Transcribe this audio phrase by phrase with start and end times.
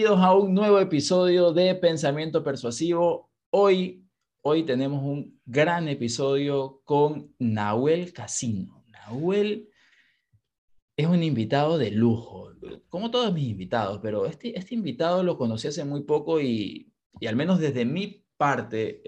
[0.00, 3.30] Bien, bienvenidos a un nuevo episodio de Pensamiento Persuasivo.
[3.50, 4.08] Hoy,
[4.40, 8.82] hoy tenemos un gran episodio con Nahuel Casino.
[8.88, 9.68] Nahuel
[10.96, 12.50] es un invitado de lujo,
[12.88, 17.26] como todos mis invitados, pero este, este invitado lo conocí hace muy poco y, y
[17.26, 19.02] al menos desde mi parte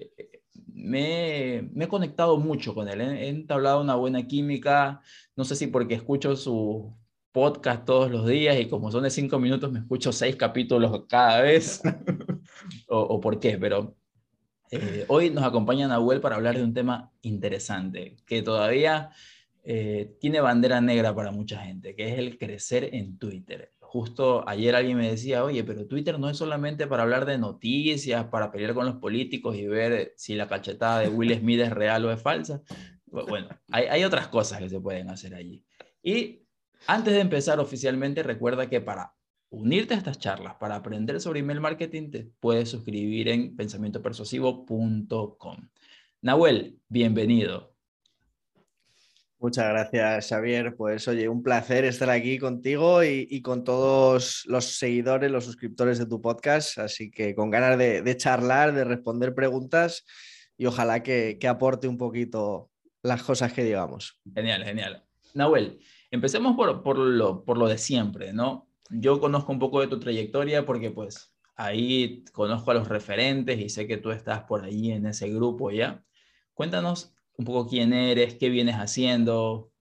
[0.75, 5.01] me, me, he conectado mucho con él, he entablado una buena química,
[5.37, 6.95] no sé si porque escucho su
[7.33, 11.41] podcast todos los días y como son de cinco minutos me escucho seis capítulos cada
[11.41, 11.81] vez
[12.89, 13.97] o, o, por qué, pero
[14.71, 19.11] eh, hoy nos acompaña Nahuel para hablar de un tema interesante que todavía
[19.65, 23.73] eh, tiene bandera negra para mucha gente, que es el crecer en Twitter.
[23.81, 28.25] Justo ayer alguien me decía, oye, pero Twitter no es solamente para hablar de noticias,
[28.25, 32.05] para pelear con los políticos y ver si la cachetada de Will Smith es real
[32.07, 32.63] o es falsa.
[33.05, 35.63] Bueno, hay, hay otras cosas que se pueden hacer allí.
[36.03, 36.42] Y
[36.87, 39.15] antes de empezar oficialmente, recuerda que para
[39.51, 45.69] unirte a estas charlas, para aprender sobre email marketing, te puedes suscribir en pensamientopersuasivo.com.
[46.23, 47.75] Nahuel, bienvenido.
[49.39, 50.77] Muchas gracias, Xavier.
[50.77, 55.99] Pues oye, un placer estar aquí contigo y, y, con todos los seguidores, los suscriptores
[55.99, 56.79] de tu podcast.
[56.79, 60.05] Así que con ganas de, de charlar, de responder preguntas
[60.57, 62.71] y ojalá que, que, aporte un poquito
[63.03, 64.21] las cosas que digamos.
[64.33, 65.03] Genial, genial.
[65.35, 65.81] Nahuel,
[66.13, 68.69] Empecemos por, por, lo, por lo de siempre, ¿no?
[68.91, 73.71] Yo conozco un poco de tu trayectoria porque pues ahí conozco a los referentes y
[73.71, 76.05] sé que tú estás por ahí en ese grupo ya.
[76.53, 79.73] Cuéntanos un poco quién eres, qué vienes haciendo.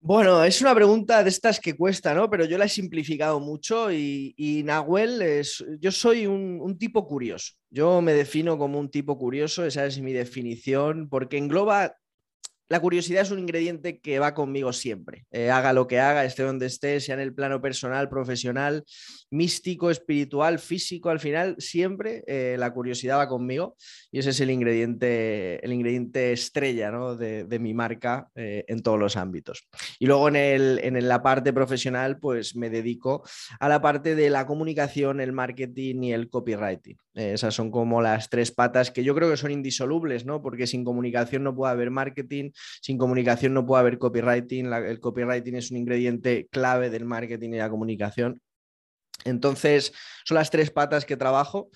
[0.00, 2.28] Bueno, es una pregunta de estas que cuesta, ¿no?
[2.28, 7.06] Pero yo la he simplificado mucho y, y Nahuel, es, yo soy un, un, tipo
[7.06, 7.52] curioso.
[7.70, 11.94] Yo me defino como un tipo curioso, esa es mi definición, porque engloba
[12.72, 15.26] la curiosidad es un ingrediente que va conmigo siempre.
[15.30, 18.86] Eh, haga lo que haga, esté donde esté, sea en el plano personal, profesional,
[19.32, 23.76] místico, espiritual, físico, al final siempre eh, la curiosidad va conmigo
[24.10, 29.16] y ese es el ingrediente, el ingrediente estrella de, mi marca eh, en todos los
[29.16, 29.66] ámbitos.
[29.98, 33.22] Y luego en, el, en la parte profesional, pues me dedico
[33.58, 36.96] a la parte de la comunicación, el marketing y el copywriting.
[37.14, 40.42] Eh, esas son como las tres patas que yo creo que son indisolubles, ¿no?
[40.42, 42.50] Porque sin comunicación no puede haber marketing,
[42.80, 44.72] sin comunicación no puede haber copywriting.
[44.72, 48.40] El copywriting es un ingrediente clave del marketing y la comunicación.
[49.24, 49.92] Entonces,
[50.24, 51.70] son las tres patas que trabajo.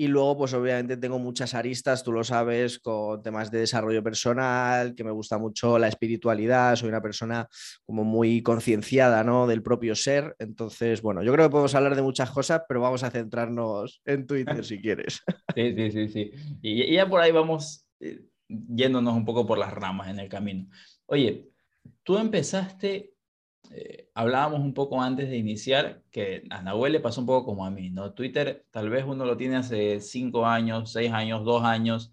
[0.00, 4.94] Y luego, pues obviamente tengo muchas aristas, tú lo sabes, con temas de desarrollo personal,
[4.94, 7.48] que me gusta mucho la espiritualidad, soy una persona
[7.84, 9.48] como muy concienciada, ¿no?
[9.48, 10.36] Del propio ser.
[10.38, 14.24] Entonces, bueno, yo creo que podemos hablar de muchas cosas, pero vamos a centrarnos en
[14.24, 15.20] Twitter si quieres.
[15.56, 16.30] Sí, sí, sí, sí.
[16.62, 20.68] Y, ya por ahí vamos eh, yéndonos un poco por las ramas en el camino.
[21.06, 21.48] Oye,
[22.04, 23.14] tú empezaste
[23.70, 27.66] eh, hablábamos un poco antes de iniciar que a Nahuel le pasó un poco como
[27.66, 28.12] a mí, ¿no?
[28.12, 32.12] Twitter tal vez uno lo tiene hace cinco años, seis años, dos años,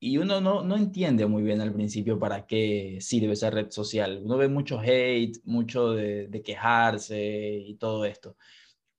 [0.00, 4.20] y uno no, no entiende muy bien al principio para qué sirve esa red social.
[4.24, 8.36] Uno ve mucho hate, mucho de, de quejarse y todo esto.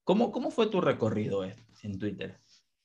[0.03, 2.40] ¿Cómo, ¿Cómo fue tu recorrido en Twitter?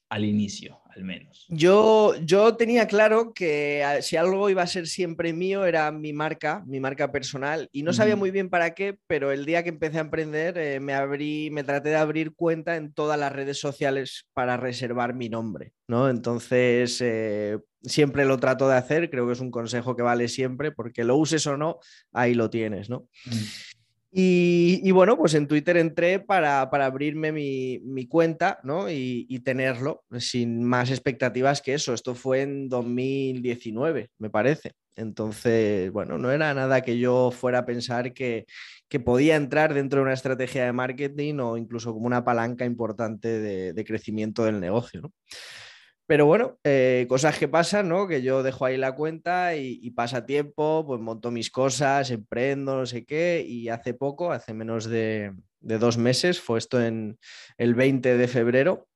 [0.09, 1.47] Al inicio, al menos.
[1.49, 6.62] Yo, yo tenía claro que si algo iba a ser siempre mío era mi marca,
[6.67, 9.99] mi marca personal, y no sabía muy bien para qué, pero el día que empecé
[9.99, 14.28] a emprender eh, me, abrí, me traté de abrir cuenta en todas las redes sociales
[14.33, 16.09] para reservar mi nombre, ¿no?
[16.09, 20.73] Entonces, eh, siempre lo trato de hacer, creo que es un consejo que vale siempre,
[20.73, 21.78] porque lo uses o no,
[22.12, 23.09] ahí lo tienes, ¿no?
[23.27, 23.75] Mm.
[24.19, 28.91] Y, bueno, pues en Twitter entré para, para abrirme mi, mi, cuenta ¿no?
[28.91, 31.93] Y, tenerlo sin más expectativas que eso.
[31.93, 34.72] Esto fue en 2019, me parece.
[34.94, 38.47] Entonces, bueno, no era nada que yo fuera a pensar que,
[38.88, 43.29] que podía entrar dentro de una estrategia de marketing o incluso como una palanca importante
[43.29, 45.12] de, crecimiento del negocio.
[46.06, 48.06] Pero bueno, eh, cosas que pasan, ¿no?
[48.06, 52.76] Que yo dejo ahí la cuenta y, y, pasa tiempo, pues monto mis cosas, emprendo,
[52.76, 57.19] no sé qué, y hace poco, hace menos de, dos meses, fue esto en
[57.58, 58.87] el 20 de febrero,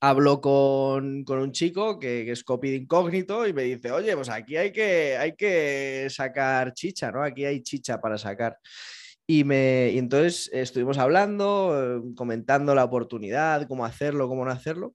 [0.00, 4.14] hablo con, con un chico que, que, es copy de incógnito y me dice, oye,
[4.14, 7.22] pues aquí hay que, hay que sacar chicha, ¿no?
[7.22, 8.58] Aquí hay chicha para sacar.
[9.26, 14.94] Y, me, y entonces estuvimos hablando, eh, comentando la oportunidad, cómo hacerlo, cómo no hacerlo.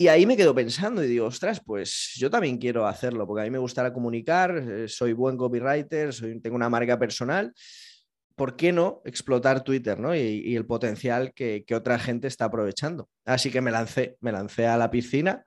[0.00, 3.44] Y ahí me quedo pensando y digo, ostras, pues yo también quiero hacerlo, porque a
[3.44, 7.52] mí me gustará comunicar, eh, soy buen copywriter, soy, tengo una marca personal.
[8.36, 10.14] ¿Por qué no explotar Twitter ¿no?
[10.14, 13.08] y, y el potencial que, que, otra gente está aprovechando?
[13.24, 15.44] Así que me lancé, me lancé a la piscina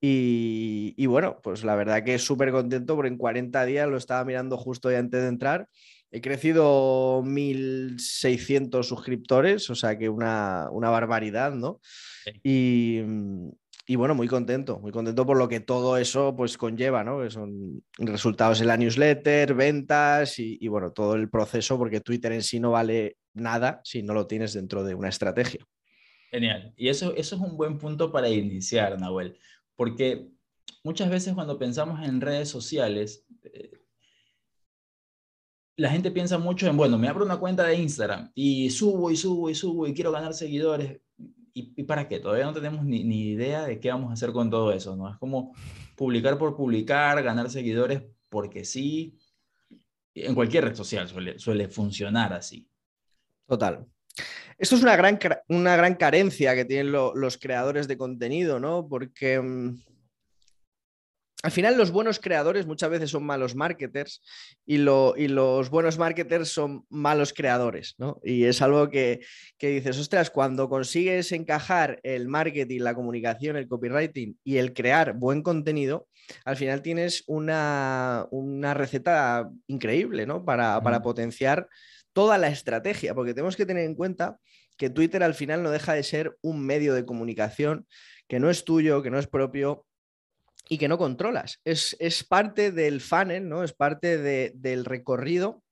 [0.00, 4.24] y, y bueno, pues la verdad que súper contento porque en 40 días lo estaba
[4.24, 5.68] mirando justo antes de entrar.
[6.10, 11.80] He crecido mil 1.600 suscriptores, o sea que una, barbaridad, ¿no?
[12.42, 13.02] Y,
[13.96, 17.22] bueno, muy contento, muy contento por lo que todo eso pues conlleva, ¿no?
[17.22, 22.32] Que son resultados en la newsletter, ventas y, y bueno, todo el proceso, porque Twitter
[22.32, 25.66] en sí no vale nada si no lo tienes dentro de una estrategia.
[26.30, 26.74] Genial.
[26.76, 29.38] Y eso, eso es un buen punto para iniciar, Nahuel,
[29.76, 30.28] porque
[30.84, 33.70] muchas veces cuando pensamos en redes sociales, eh,
[35.76, 39.16] la gente piensa mucho en, bueno, me abro una cuenta de Instagram y subo y
[39.16, 41.00] subo y subo y quiero ganar seguidores.
[41.76, 42.20] ¿Y, para qué?
[42.20, 45.10] Todavía no tenemos ni, idea de qué vamos a hacer con todo eso, ¿no?
[45.10, 45.54] Es como
[45.96, 49.18] publicar por publicar, ganar seguidores porque sí.
[50.14, 52.68] En cualquier red social suele, suele funcionar así.
[53.46, 53.86] Total.
[54.58, 55.18] Esto es una gran,
[55.48, 58.88] una gran carencia que tienen los creadores de contenido, ¿no?
[58.88, 59.78] Porque mm,
[61.44, 64.22] al final los buenos creadores muchas veces son malos marketers
[64.66, 68.20] y, los buenos marketers son malos creadores, ¿no?
[68.24, 69.20] Y es algo que,
[69.60, 75.42] dices, ostras, cuando consigues encajar el marketing, la comunicación, el copywriting y el crear buen
[75.42, 76.08] contenido,
[76.44, 78.26] al final tienes una,
[78.74, 80.44] receta increíble, ¿no?
[80.44, 81.68] Para, para potenciar
[82.12, 84.38] toda la estrategia, porque tenemos que tener en cuenta
[84.76, 87.86] que Twitter al final no deja de ser un medio de comunicación
[88.26, 89.86] que no es tuyo, que no es propio
[90.68, 91.60] y que no controlas.
[91.64, 91.96] Es,
[92.28, 93.64] parte del funnel, ¿no?
[93.64, 94.18] Es parte
[94.52, 95.62] del recorrido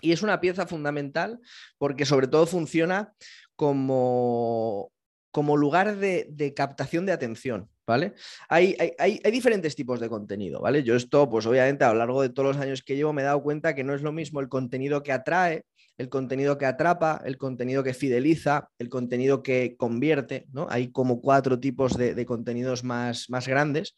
[0.00, 1.38] y es una pieza fundamental
[1.78, 3.12] porque sobre todo funciona
[3.56, 4.90] como,
[5.30, 8.14] como lugar de, captación de atención, ¿vale?
[8.48, 10.82] Hay, hay, diferentes tipos de contenido, ¿vale?
[10.82, 13.26] Yo esto, pues obviamente a lo largo de todos los años que llevo me he
[13.26, 15.64] dado cuenta que no es lo mismo el contenido que atrae
[16.02, 20.66] el contenido que atrapa, el contenido que fideliza, el contenido que convierte, ¿no?
[20.68, 23.94] Hay como cuatro tipos de, contenidos más, más grandes.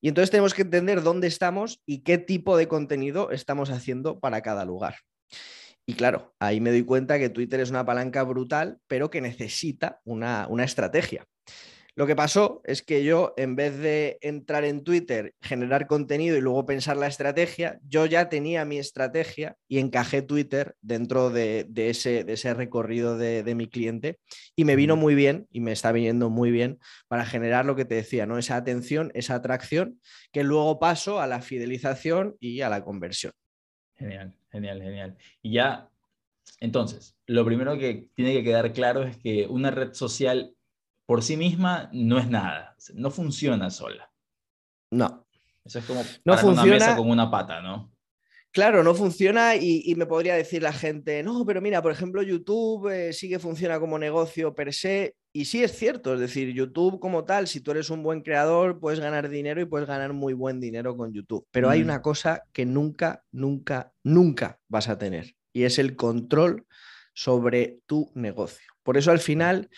[0.00, 4.42] Y entonces tenemos que entender dónde estamos y qué tipo de contenido estamos haciendo para
[4.42, 4.96] cada lugar.
[5.86, 10.00] Y claro, ahí me doy cuenta que Twitter es una palanca brutal, pero que necesita
[10.04, 11.24] una, una estrategia.
[11.98, 16.40] Lo que pasó es que yo, en vez de entrar en Twitter, generar contenido y
[16.40, 22.22] luego pensar la estrategia, yo ya tenía mi estrategia y encajé Twitter dentro de, ese,
[22.22, 24.20] de ese, recorrido de, mi cliente
[24.54, 26.78] y me vino muy bien y me está viniendo muy bien
[27.08, 28.38] para generar lo que te decía, ¿no?
[28.38, 30.00] Esa atención, esa atracción,
[30.30, 33.32] que luego paso a la fidelización y a la conversión.
[33.96, 35.16] Genial, genial, genial.
[35.42, 35.90] Y ya,
[36.60, 40.54] entonces, lo primero que tiene que quedar claro es que una red social
[41.08, 44.12] por sí misma no es nada, no funciona sola.
[44.90, 45.26] No.
[45.64, 46.62] Eso es como no funciona...
[46.62, 47.94] una mesa con una pata, ¿no?
[48.52, 52.90] Claro, no funciona y, me podría decir la gente, no, pero mira, por ejemplo, YouTube
[52.90, 57.00] eh, sí que funciona como negocio per se y sí es cierto, es decir, YouTube
[57.00, 60.34] como tal, si tú eres un buen creador, puedes ganar dinero y puedes ganar muy
[60.34, 61.46] buen dinero con YouTube.
[61.50, 61.84] Pero hay mm.
[61.84, 66.66] una cosa que nunca, nunca, nunca vas a tener y es el control
[67.14, 68.70] sobre tu negocio.
[68.82, 69.70] Por eso al final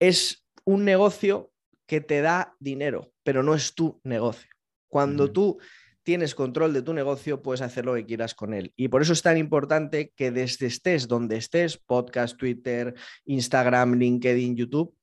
[0.00, 1.50] es un negocio
[1.86, 4.50] que te da dinero, pero no es tu negocio.
[4.88, 5.58] Cuando tú
[6.02, 8.72] tienes control de tu negocio, puedes hacer lo que quieras con él.
[8.76, 14.56] Y por eso es tan importante que desde estés donde estés, podcast, Twitter, Instagram, LinkedIn,
[14.56, 14.94] YouTube,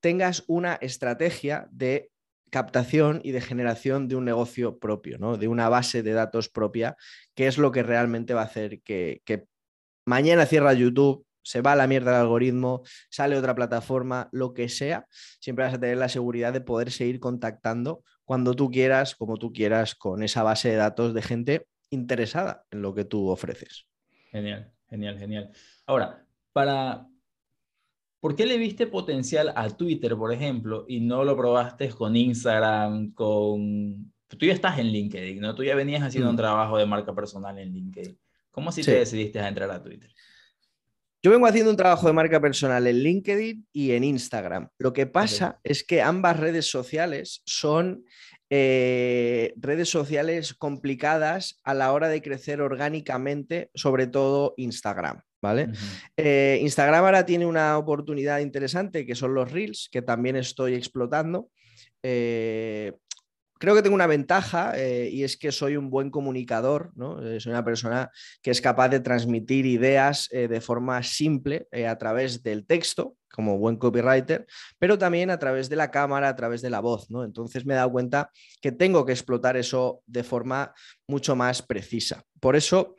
[0.00, 2.10] tengas una estrategia de
[2.50, 5.36] captación y de generación de un negocio propio, ¿no?
[5.36, 6.96] de una base de datos propia,
[7.34, 9.46] que es lo que realmente va a hacer que, que
[10.06, 14.68] mañana cierra YouTube, se va a la mierda el algoritmo, sale otra plataforma, lo que
[14.68, 15.06] sea,
[15.40, 19.52] siempre vas a tener la seguridad de poder seguir contactando cuando tú quieras, como tú
[19.52, 23.86] quieras, con esa base de datos de gente interesada en lo que tú ofreces.
[24.30, 25.50] Genial, genial, genial.
[25.86, 27.06] Ahora, para...
[28.20, 33.12] ¿Por qué le viste potencial a Twitter, por ejemplo, y no lo probaste con Instagram,
[33.12, 34.12] con...
[34.26, 35.54] Tú ya estás en LinkedIn, ¿no?
[35.54, 36.38] Tú ya venías haciendo un mm.
[36.38, 38.18] trabajo de marca personal en LinkedIn.
[38.50, 40.10] ¿Cómo así te decidiste a entrar a Twitter?
[41.24, 44.68] Yo vengo haciendo un trabajo de marca personal en LinkedIn y en Instagram.
[44.76, 48.04] Lo que pasa es que ambas redes sociales son
[48.50, 55.22] eh, redes sociales complicadas a la hora de crecer orgánicamente, sobre todo Instagram.
[55.40, 55.70] ¿Vale?
[56.14, 61.48] Eh, Instagram ahora tiene una oportunidad interesante que son los Reels, que también estoy explotando.
[62.02, 62.92] Eh,
[63.64, 67.24] creo que tengo una ventaja eh, y es que soy un buen comunicador, ¿no?
[67.26, 68.10] Eh, soy una persona
[68.42, 73.58] que es capaz de transmitir ideas eh, de forma simple a través del texto, como
[73.58, 74.46] buen copywriter,
[74.78, 77.24] pero también a través de la cámara, a través de la voz, ¿no?
[77.24, 78.30] Entonces me he dado cuenta
[78.60, 80.74] que tengo que explotar eso de forma
[81.08, 82.22] mucho más precisa.
[82.40, 82.94] Por eso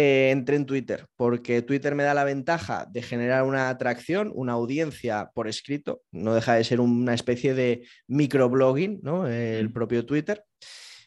[0.00, 4.52] eh, entré en Twitter, porque Twitter me da la ventaja de generar una atracción, una
[4.52, 9.26] audiencia por escrito, no deja de ser una especie de microblogging, ¿no?
[9.26, 10.44] el propio Twitter,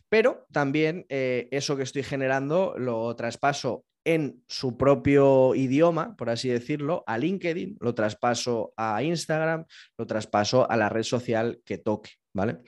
[0.09, 6.49] pero también eh, eso que estoy generando lo traspaso en su propio idioma, por así
[6.49, 9.63] decirlo, a LinkedIn, lo traspaso a Instagram,
[9.97, 12.59] lo traspaso a la red social que toque, ¿vale?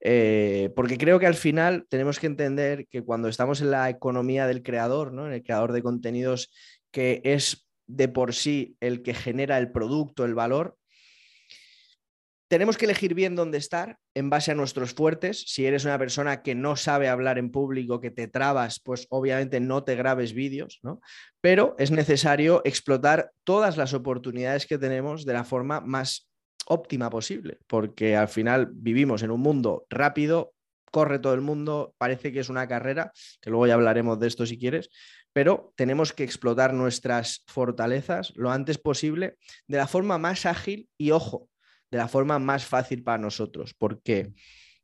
[0.00, 4.46] Eh, porque creo que al final tenemos que entender que cuando estamos en la economía
[4.46, 5.26] del creador, ¿no?
[5.26, 6.52] En el creador de contenidos
[6.90, 10.76] que es de por sí el que genera el producto, el valor,
[12.52, 15.42] tenemos que elegir bien dónde estar en base a nuestros fuertes.
[15.46, 19.58] Si eres una persona que no sabe hablar en público, que te trabas, pues obviamente
[19.58, 21.00] no te grabes vídeos, ¿no?
[21.40, 26.30] Pero es necesario explotar todas las oportunidades que tenemos de la forma más
[26.66, 30.54] óptima posible, porque al final vivimos en un mundo rápido,
[30.90, 34.46] corre todo el mundo, parece que es una carrera, que luego ya hablaremos de esto
[34.46, 34.90] si quieres,
[35.32, 41.10] pero tenemos que explotar nuestras fortalezas lo antes posible de la forma más ágil y
[41.10, 41.48] ojo,
[41.90, 44.32] de la forma más fácil para nosotros, porque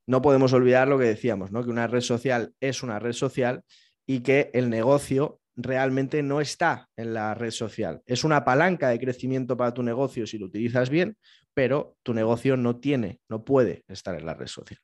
[0.07, 1.63] no podemos olvidar lo que decíamos, ¿no?
[1.63, 3.63] que una red social es una red social
[4.07, 8.01] y que el negocio realmente no está en la red social.
[8.07, 11.17] Es una palanca de crecimiento para tu negocio si lo utilizas bien,
[11.59, 14.79] pero tu negocio no tiene, no puede estar en la red social.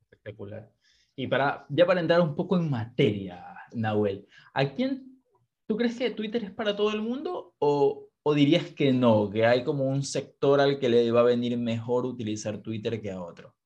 [0.00, 0.72] Espectacular.
[1.16, 5.20] Y para, ya para entrar un poco en materia, Nahuel, ¿a quién
[5.66, 9.44] tú crees que Twitter es para todo el mundo o, ¿O dirías que no, que
[9.44, 13.20] hay como un sector al que le va a venir mejor utilizar Twitter que a
[13.20, 13.56] otro?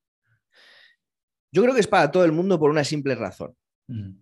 [1.52, 3.54] Yo creo que es para todo el mundo por una simple razón.
[3.88, 4.12] Mm.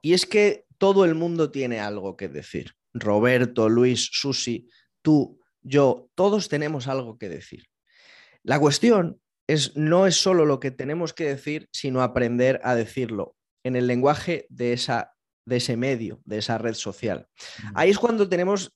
[0.00, 2.72] Y es que todo el mundo tiene algo que decir.
[2.94, 4.68] Roberto, Luis, Susi,
[5.02, 7.64] tú, yo, todos tenemos algo que decir.
[8.42, 13.36] La cuestión es no es solo lo que tenemos que decir, sino aprender a decirlo
[13.64, 17.26] en el lenguaje de, esa, de ese medio, de esa red social.
[17.74, 18.74] Ahí es cuando tenemos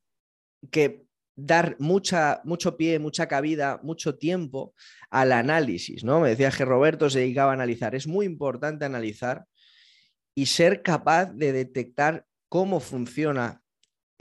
[0.71, 4.75] que dar mucha, mucho pie, mucha cabida, mucho tiempo
[5.11, 6.21] al análisis, ¿no?
[6.21, 7.95] Me decía que Roberto se dedicaba a analizar.
[7.95, 9.47] Es muy importante analizar
[10.35, 13.62] y ser capaz de detectar cómo funciona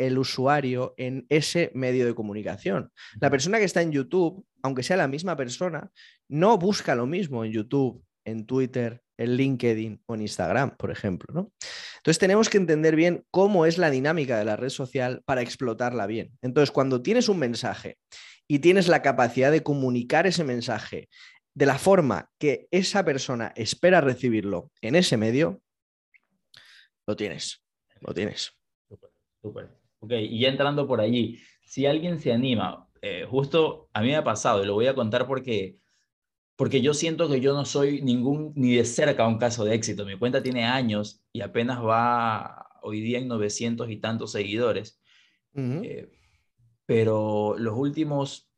[0.08, 2.92] el usuario en ese medio de comunicación.
[3.20, 5.92] La persona que está en YouTube, aunque sea la misma persona,
[6.28, 11.34] no busca lo mismo en YouTube, en Twitter, en LinkedIn o en Instagram, por ejemplo.
[11.34, 11.52] ¿no?
[11.98, 16.08] Entonces tenemos que entender bien cómo es la dinámica de la red social para explotarla
[16.08, 16.32] bien.
[16.42, 17.98] Entonces, cuando tienes un mensaje
[18.48, 21.10] y tienes la capacidad de comunicar ese mensaje
[21.54, 25.62] de la forma que esa persona espera recibirlo en ese medio,
[27.06, 27.64] lo tienes,
[28.00, 28.54] lo tienes.
[29.42, 34.08] Súper, Ok, y ya entrando por allí, si alguien se anima, eh, justo a mí
[34.10, 35.82] me ha pasado, y lo voy a contar porque
[36.62, 40.06] porque yo siento que yo no soy ningún, ni de cerca un caso de éxito.
[40.06, 45.02] Mi cuenta tiene años y apenas va hoy día en 900 y tantos seguidores.
[45.56, 46.12] Eh,
[46.86, 48.52] pero los últimos,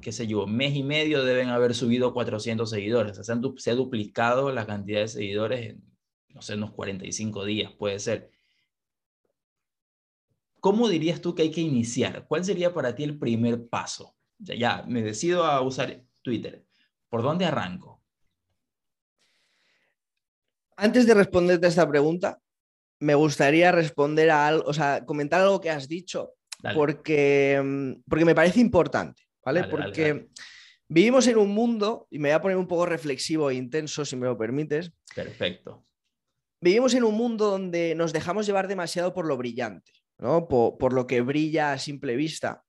[0.00, 3.18] qué sé yo, mes y medio deben haber subido 400 seguidores.
[3.18, 5.84] O sea, se, ha duplicado la cantidad de seguidores en,
[6.30, 8.30] no sé, unos 45 días, puede ser.
[10.62, 12.24] ¿Cómo dirías tú que hay que iniciar?
[12.28, 14.14] ¿Cuál sería para ti el primer paso?
[14.38, 16.64] Ya, ya me decido a usar Twitter
[17.08, 18.00] ¿Por dónde arranco?
[20.76, 22.38] Antes de responderte a esta pregunta,
[23.00, 26.34] me gustaría responder a algo, o sea, comentar algo que has dicho,
[26.74, 29.64] porque, mm, porque me parece importante, ¿vale?
[29.64, 30.28] porque
[30.88, 34.14] vivimos en un mundo, y me voy a poner un poco reflexivo e intenso, si
[34.14, 34.92] me lo permites.
[35.12, 35.84] Perfecto.
[36.60, 39.92] Vivimos en un mundo donde nos dejamos llevar demasiado por lo brillante,
[40.22, 40.48] ¿no?
[40.48, 42.62] por lo que brilla a simple vista.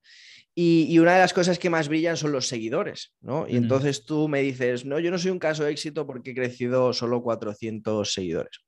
[0.56, 3.48] Y, una de las cosas que más brillan son los seguidores, ¿no?
[3.48, 6.36] Y entonces tú me dices, no, yo no soy un caso de éxito porque he
[6.36, 8.60] crecido solo 400 seguidores.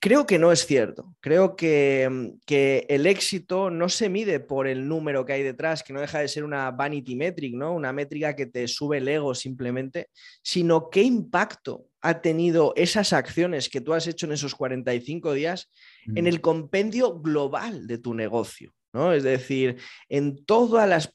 [0.00, 1.14] Creo que no es cierto.
[1.20, 5.82] Creo que, mm, que, el éxito no se mide por el número que hay detrás,
[5.82, 7.74] que no deja de ser una vanity metric, ¿no?
[7.74, 10.08] Una métrica que te sube el ego simplemente,
[10.42, 15.70] sino qué impacto ha tenido esas acciones que tú has hecho en esos 45 días
[16.14, 18.74] en el compendio global de tu negocio.
[18.92, 19.12] ¿no?
[19.12, 19.78] Es decir,
[20.08, 21.14] en todas las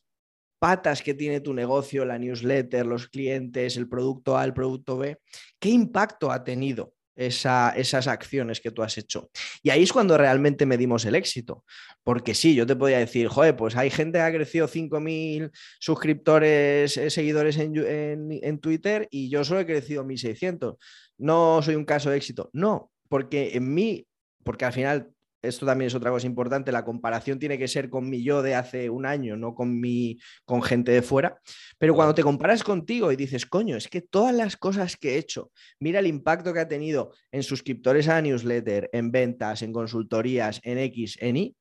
[0.60, 5.20] patas que tiene tu negocio, la newsletter, los clientes, el producto A, el producto B,
[5.60, 9.30] ¿qué impacto ha tenido esas acciones que tú has hecho?
[9.62, 11.66] Y ahí es cuando realmente medimos el éxito.
[12.04, 16.96] Porque sí, yo te podría decir, joder, pues hay gente que ha crecido 5.000 suscriptores,
[16.96, 20.78] eh, seguidores en, en Twitter y yo solo he crecido 1.600.
[21.18, 22.50] No soy un caso de éxito.
[22.54, 24.08] No, porque en mí,
[24.44, 25.12] porque al final
[25.48, 28.56] esto también es otra cosa importante, la comparación tiene que ser con mi yo de
[28.56, 31.40] hace un año, no con mi con gente de fuera.
[31.78, 35.18] Pero cuando te comparas contigo y dices, coño, es que todas las cosas que he
[35.18, 40.60] hecho, mira el impacto que ha tenido en suscriptores a newsletter, en ventas, en consultorías,
[40.64, 41.56] en X, en Y,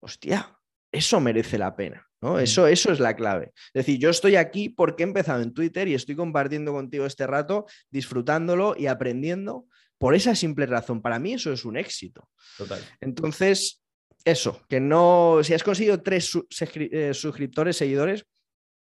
[0.00, 0.58] hostia,
[0.92, 2.06] eso merece la pena.
[2.20, 2.34] ¿no?
[2.34, 2.40] Mm.
[2.40, 3.52] Eso, eso es la clave.
[3.72, 7.26] Es decir, yo estoy aquí porque he empezado en Twitter y estoy compartiendo contigo este
[7.26, 9.66] rato, disfrutándolo y aprendiendo
[10.00, 11.02] por esa simple razón.
[11.02, 12.30] Para mí eso es un éxito.
[12.56, 12.80] Total.
[13.02, 13.82] Entonces,
[14.24, 16.32] eso, que no, si has conseguido tres
[16.74, 18.24] eh, suscriptores, seguidores,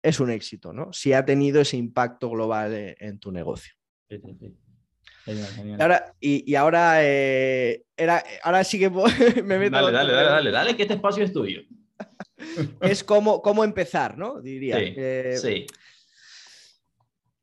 [0.02, 0.94] es un éxito, ¿no?
[0.94, 3.74] Si ha tenido ese impacto global eh, en, tu negocio.
[4.10, 4.58] Sí, sí, sí.
[5.26, 5.82] Genial, genial.
[5.82, 8.90] Ahora, y, ahora, eh, era, ahora sí que
[9.44, 9.76] me meto.
[9.76, 11.64] Dale, dale, dale, dale, dale, que este espacio es tuyo.
[12.80, 14.40] es como, cómo empezar, ¿no?
[14.40, 14.78] Diría.
[15.36, 15.66] sí.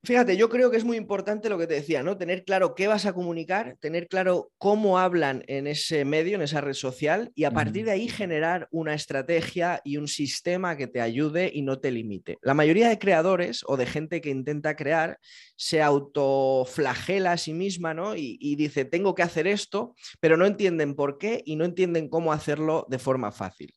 [0.06, 2.16] Fíjate, yo creo que es muy importante lo que te decía, ¿no?
[2.16, 6.60] Tener claro qué vas a comunicar, tener claro cómo hablan en ese medio, en esa
[6.60, 11.00] red social, y a partir de ahí generar una estrategia y un sistema que te
[11.00, 12.38] ayude y no te limite.
[12.42, 15.18] La mayoría de creadores o de gente que intenta crear
[15.56, 18.14] se autoflagela a sí misma, ¿no?
[18.14, 22.08] Y, y dice, tengo que hacer esto, pero no entienden por qué y no entienden
[22.08, 23.74] cómo hacerlo de forma fácil.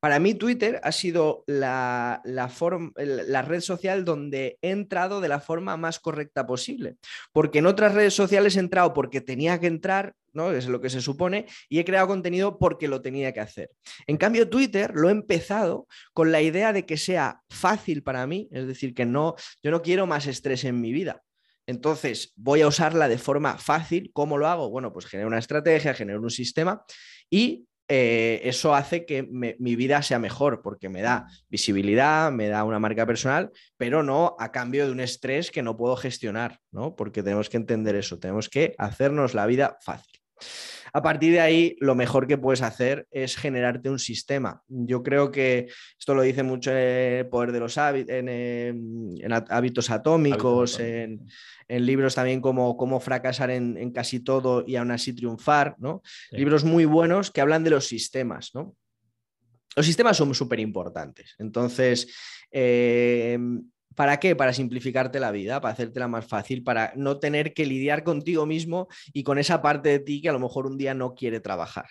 [0.00, 5.76] Para mí Twitter ha sido la, la, red social donde he entrado de la forma
[5.76, 6.96] más correcta posible,
[7.32, 10.52] porque en otras redes sociales he entrado porque tenía que entrar, ¿no?
[10.52, 13.70] Es lo que se supone, y he creado contenido porque lo tenía que hacer.
[14.06, 18.48] En cambio, Twitter lo he empezado con la idea de que sea fácil para mí,
[18.52, 21.22] es decir, que no, yo no quiero más estrés en mi vida.
[21.66, 24.10] Entonces, voy a usarla de forma fácil.
[24.12, 24.70] ¿Cómo lo hago?
[24.70, 26.82] Bueno, pues genero una estrategia, genero un sistema
[27.30, 32.62] y eh, eso hace que mi vida sea mejor porque me da visibilidad, me da
[32.62, 36.94] una marca personal, pero no a cambio de un estrés que no puedo gestionar, ¿no?
[36.94, 40.20] Porque tenemos que entender eso, tenemos que hacernos la vida fácil.
[40.92, 44.62] A partir de ahí, lo mejor que puedes hacer es generarte un sistema.
[44.68, 45.68] Yo creo que
[45.98, 51.26] esto lo dice mucho el poder de los hábitos, en, hábitos atómicos, En,
[51.68, 56.02] libros también como Cómo fracasar en, casi todo y aún así triunfar, ¿no?
[56.30, 58.76] Libros muy buenos que hablan de los sistemas, ¿no?
[59.76, 61.36] Los sistemas son súper importantes.
[61.38, 62.12] Entonces,
[62.50, 63.38] eh,
[63.94, 64.36] ¿Para qué?
[64.36, 68.88] Para simplificarte la vida, para hacértela más fácil, para no tener que lidiar contigo mismo
[69.12, 71.86] y con esa parte de ti que a lo mejor un día no quiere trabajar.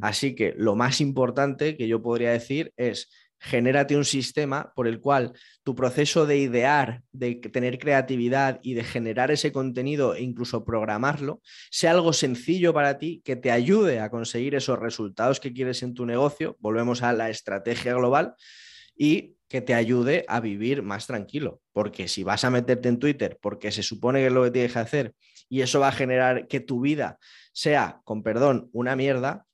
[0.00, 3.10] Así que lo más importante que yo podría decir es
[3.40, 5.32] genérate un sistema por el cual
[5.64, 11.40] tu proceso de idear, de tener creatividad y de generar ese contenido e incluso programarlo,
[11.70, 15.94] sea algo sencillo para ti, que te ayude a conseguir esos resultados que quieres en
[15.94, 16.56] tu negocio.
[16.60, 18.34] Volvemos a la estrategia global
[19.02, 21.62] y que te ayude a vivir más tranquilo.
[21.72, 24.74] Porque si vas a meterte en Twitter porque se supone que es lo que tienes
[24.74, 25.14] que hacer
[25.48, 27.18] y eso va a generar que tu vida
[27.50, 29.46] sea, con perdón, una mierda,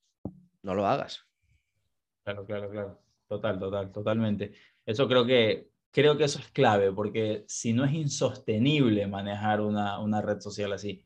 [0.62, 1.28] no lo hagas.
[2.24, 3.00] Claro, claro, claro.
[3.28, 4.52] Total, total, totalmente.
[4.84, 10.00] Eso creo que, creo que eso es clave, porque si no es insostenible manejar una,
[10.00, 11.04] una red social así.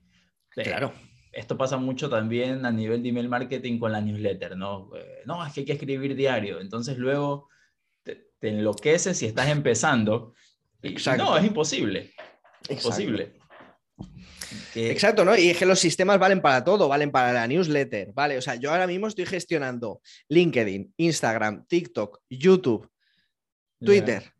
[0.57, 0.95] Eh, claro.
[1.31, 4.91] Esto pasa mucho también a nivel de email marketing con la newsletter, ¿no?
[4.97, 6.59] Eh, no, es que hay que escribir diario.
[6.59, 7.51] Entonces luego
[8.41, 10.35] te enloqueces si estás empezando.
[10.83, 11.25] Exacto.
[11.25, 12.13] No, es imposible.
[12.69, 13.39] Imposible.
[14.75, 15.37] Exacto, ¿no?
[15.37, 18.39] Y es que los sistemas valen para todo, valen para la newsletter, ¿vale?
[18.39, 22.89] O sea, yo ahora mismo estoy gestionando LinkedIn, Instagram, TikTok, YouTube,
[23.79, 24.33] Twitter,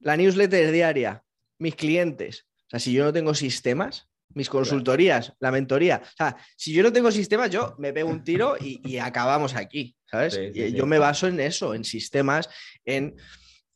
[0.00, 1.22] la newsletter diaria,
[1.58, 2.46] mis clientes.
[2.66, 6.00] O sea, si yo no tengo sistemas, mis consultorías, la mentoría.
[6.04, 9.96] O sea, si yo no tengo sistemas, yo me pego un tiro y, acabamos aquí,
[10.10, 10.38] ¿sabes?
[10.54, 12.48] yo me baso en eso, en sistemas,
[12.84, 13.16] en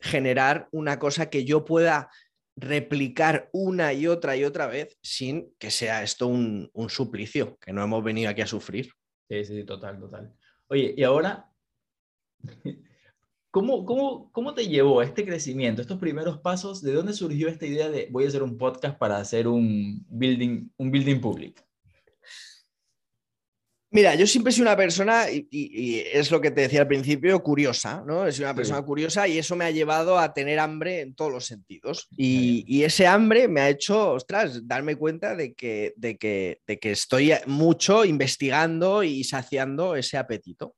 [0.00, 2.10] generar una cosa que yo pueda
[2.56, 7.72] replicar una y otra y otra vez sin que sea esto un, un suplicio, que
[7.72, 8.92] no hemos venido aquí a sufrir.
[9.28, 10.32] Sí, sí, total, total.
[10.68, 11.50] Oye, y ahora
[13.54, 16.82] ¿Cómo, cómo, cómo te llevó este crecimiento, estos primeros pasos?
[16.82, 20.70] ¿De dónde surgió esta idea de voy a hacer un podcast para hacer un building,
[20.76, 21.64] un building public?
[23.94, 28.02] Mira, yo siempre soy una persona, y, es lo que te decía al principio, curiosa,
[28.04, 28.26] ¿no?
[28.26, 31.46] Es una persona curiosa y eso me ha llevado a tener hambre en todos los
[31.46, 32.08] sentidos.
[32.16, 36.80] Y, y, ese hambre me ha hecho, ostras, darme cuenta de que, de, que, de
[36.80, 40.74] que estoy mucho investigando y saciando ese apetito.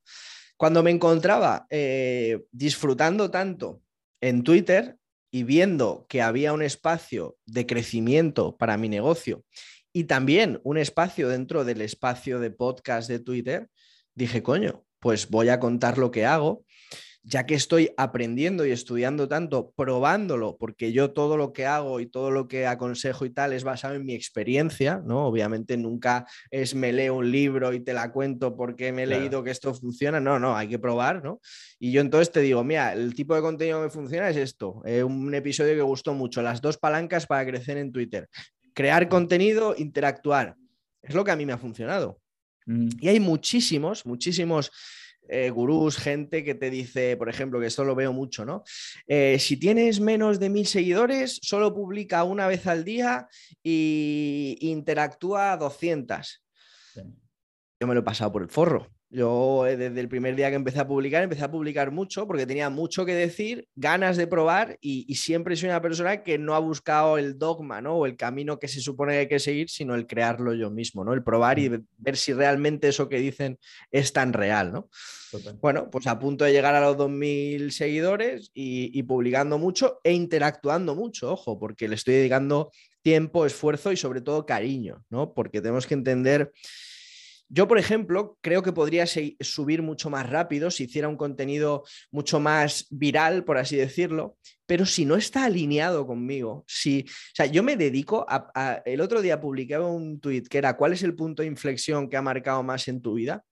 [0.59, 3.81] Cuando me encontraba eh, disfrutando tanto
[4.21, 4.95] en Twitter
[5.31, 9.43] y viendo que había un espacio de crecimiento para mi negocio
[9.97, 13.71] y también un espacio dentro del espacio de podcast de Twitter,
[14.15, 16.67] dije, coño, pues voy a contar lo que hago
[17.27, 22.07] ya que estoy aprendiendo y estudiando tanto, probándolo, porque yo todo lo que hago y
[22.07, 25.27] todo lo que aconsejo y tal es basado en mi experiencia, ¿no?
[25.27, 29.43] Obviamente nunca es me leo un libro y te la cuento porque me he leído
[29.43, 31.41] que esto funciona, no, no, hay que probar, ¿no?
[31.81, 34.83] Y yo entonces te digo, mira, el tipo de contenido que me funciona es esto,
[34.85, 38.29] eh, un episodio que gustó mucho, las dos palancas para crecer en Twitter,
[38.77, 40.55] crear contenido, interactuar,
[41.01, 42.21] es lo que a mí me ha funcionado.
[42.67, 42.89] Mm.
[43.01, 44.71] Y hay muchísimos, muchísimos
[45.29, 48.65] eh, gurús, gente que te dice, por ejemplo, que esto lo veo mucho, ¿no?
[49.07, 53.29] Eh, si tienes menos de mil seguidores, solo publica una vez al día
[53.63, 56.45] y interactúa 200.
[57.81, 58.96] yo me lo he pasado por el forro.
[59.17, 62.45] Yo eh, desde el primer día que empecé a publicar, empecé a publicar mucho porque
[62.45, 66.59] tenía mucho que decir, ganas de probar y, siempre soy una persona que no ha
[66.59, 67.95] buscado el dogma, ¿no?
[67.95, 71.03] O el camino que se supone que hay que seguir, sino el crearlo yo mismo,
[71.03, 71.15] ¿no?
[71.15, 71.87] El probar y mm.
[71.97, 73.59] ver si realmente eso que dicen
[73.91, 74.91] es tan real, ¿no?
[75.63, 80.13] Bueno, pues a punto de llegar a los 2.000 seguidores y, y publicando mucho e
[80.13, 85.33] interactuando mucho, ojo, porque le estoy dedicando tiempo, esfuerzo y sobre todo cariño, ¿no?
[85.33, 86.53] Porque tenemos que entender
[87.49, 92.41] yo, por ejemplo, creo que podría subir mucho más rápido si hiciera un contenido mucho
[92.41, 97.63] más viral, por así decirlo, pero si no está alineado conmigo, si, o sea, yo
[97.63, 101.43] me dedico a, el otro día publiqué un tweet que era ¿cuál es el punto
[101.43, 103.45] de inflexión que ha marcado más en tu vida?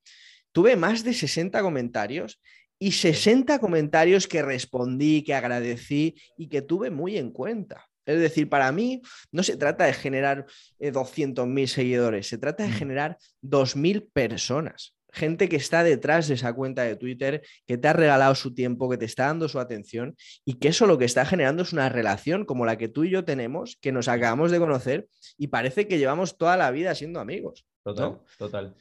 [0.50, 2.40] Tuve más de 60 comentarios
[2.80, 7.86] y 60 comentarios que respondí, que agradecí y que tuve muy en cuenta.
[8.06, 10.46] Es decir, para mí no se trata de generar
[10.80, 12.74] 200.000 eh, seguidores, se trata de mm.
[12.74, 14.94] generar 2.000 personas.
[15.12, 18.90] Gente que está detrás de esa cuenta de Twitter, que te ha regalado su tiempo,
[18.90, 21.88] que te está dando su atención y que eso lo que está generando es una
[21.88, 25.06] relación como la que tú y yo tenemos, que nos acabamos de conocer
[25.38, 27.64] y parece que llevamos toda la vida siendo amigos.
[27.84, 28.74] Total, total.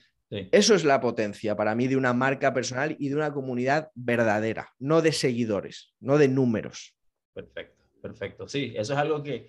[0.51, 4.73] Eso es la potencia para mí de una marca personal y de una comunidad verdadera,
[4.79, 6.95] no de seguidores, no de números.
[7.36, 8.50] Perfecto perfecto.
[8.50, 9.48] Sí, eso es algo que,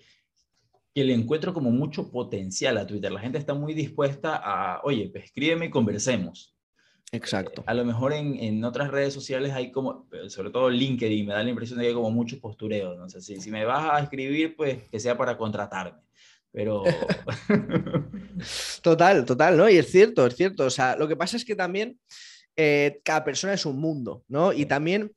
[0.93, 3.11] que le encuentro como mucho potencial a Twitter.
[3.11, 6.55] La gente está muy dispuesta a, oye, pues escríbeme y conversemos.
[7.11, 7.61] Exacto.
[7.61, 11.33] Eh, a lo mejor en, en, otras redes sociales hay como, sobre todo LinkedIn, me
[11.33, 12.95] da la impresión de que hay como mucho postureo.
[12.95, 15.99] No sé, si, si me vas a escribir, pues que sea para contratarme.
[16.53, 16.83] Pero.
[18.81, 19.69] total, total, ¿no?
[19.69, 20.63] Y es cierto, es cierto.
[20.63, 21.99] O sea, lo que pasa es que también
[22.55, 24.53] eh, cada persona es un mundo, ¿no?
[24.53, 25.11] Y también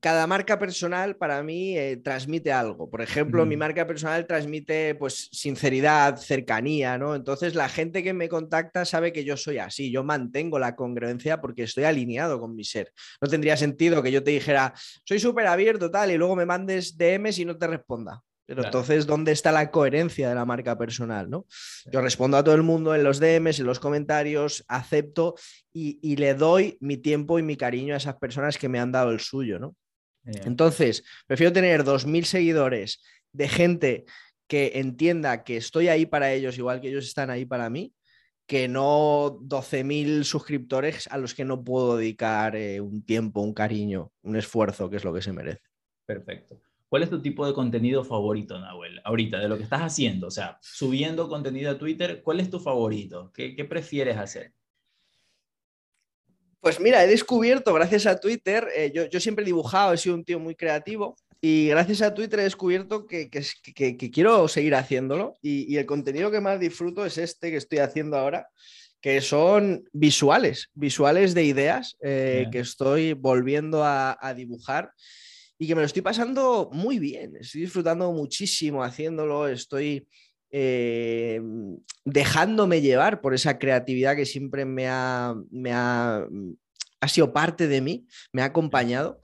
[0.00, 2.88] cada marca personal para mí eh, transmite algo.
[2.88, 7.14] Por ejemplo, mi marca personal transmite pues sinceridad, cercanía, ¿no?
[7.14, 11.40] Entonces la gente que me contacta sabe que yo soy así, yo mantengo la congruencia
[11.42, 12.92] porque estoy alineado con mi ser.
[13.20, 14.72] No tendría sentido que yo te dijera,
[15.04, 18.22] soy súper abierto tal y luego me mandes DMs y no te responda.
[18.46, 21.30] Pero entonces, ¿dónde está la coherencia de la marca personal?
[21.30, 21.46] ¿no?
[21.92, 25.36] Yo respondo a todo el mundo en los DMs, en los comentarios, acepto
[25.72, 28.90] y, y, le doy mi tiempo y mi cariño a esas personas que me han
[28.90, 29.76] dado el suyo, ¿no?
[30.24, 33.02] Entonces, prefiero tener 2.000 seguidores
[33.32, 34.04] de gente
[34.46, 37.94] que entienda que estoy ahí para ellos igual que ellos están ahí para mí,
[38.46, 44.12] que no 12.000 suscriptores a los que no puedo dedicar eh, un tiempo, un cariño,
[44.22, 45.62] un esfuerzo, que es lo que se merece.
[46.04, 46.60] Perfecto.
[46.88, 49.00] ¿Cuál es tu tipo de contenido favorito, Nahuel?
[49.04, 52.58] Ahorita, de lo que estás haciendo, o sea, subiendo contenido a Twitter, ¿cuál es tu
[52.58, 53.30] favorito?
[53.32, 54.52] qué prefieres hacer?
[56.60, 60.24] Pues mira, he descubierto gracias a Twitter, eh, yo, siempre he dibujado, he sido un
[60.24, 63.30] tío muy creativo y gracias a Twitter he descubierto que,
[64.12, 68.46] quiero seguir haciéndolo y, el contenido que más disfruto es este que estoy haciendo ahora,
[69.00, 74.92] que son visuales, visuales de ideas eh, que estoy volviendo a, a dibujar
[75.58, 80.06] y que me lo estoy pasando muy bien, estoy disfrutando muchísimo haciéndolo, estoy
[80.50, 81.40] eh,
[82.04, 86.26] dejándome llevar por esa creatividad que siempre me ha, me ha,
[87.00, 89.20] ha sido parte de mí, me ha acompañado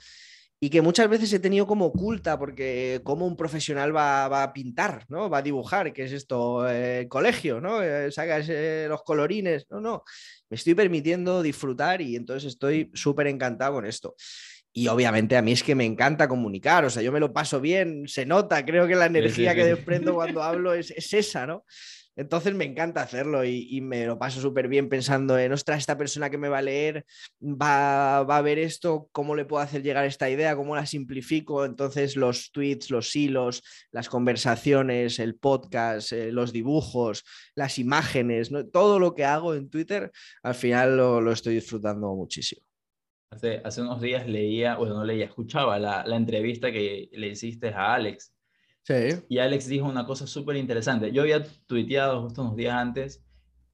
[0.59, 5.05] y que muchas veces he tenido como oculta, porque como un profesional va, a pintar,
[5.09, 5.29] ¿no?
[5.29, 7.83] Va a dibujar, que es esto, eh, colegio, ¿no?
[7.83, 8.49] Eh, sacas
[8.89, 10.03] los colorines, no, no,
[10.49, 14.15] me estoy permitiendo disfrutar y entonces estoy súper encantado con esto.
[14.79, 17.63] Y obviamente a mí es que me encanta comunicar, o sea, yo me lo paso
[17.63, 21.65] bien, se nota, creo que la energía que desprendo cuando hablo es, esa, ¿no?
[22.15, 26.29] Entonces me encanta hacerlo y, me lo paso súper bien pensando en, ostras, esta persona
[26.29, 27.07] que me va a leer
[27.43, 31.65] va, a ver esto, cómo le puedo hacer llegar esta idea, cómo la simplifico.
[31.65, 33.63] Entonces los tweets, los hilos,
[33.93, 40.13] las conversaciones, el podcast, eh, los dibujos, las imágenes, todo lo que hago en Twitter,
[40.43, 42.66] al final lo estoy disfrutando muchísimo.
[43.31, 47.69] Hace, hace unos días leía, bueno, no leía, escuchaba la, la entrevista que le hiciste
[47.69, 48.33] a Alex.
[48.83, 48.95] Sí.
[49.29, 51.11] Y Alex dijo una cosa súper interesante.
[51.11, 53.25] Yo había tuiteado justo unos días antes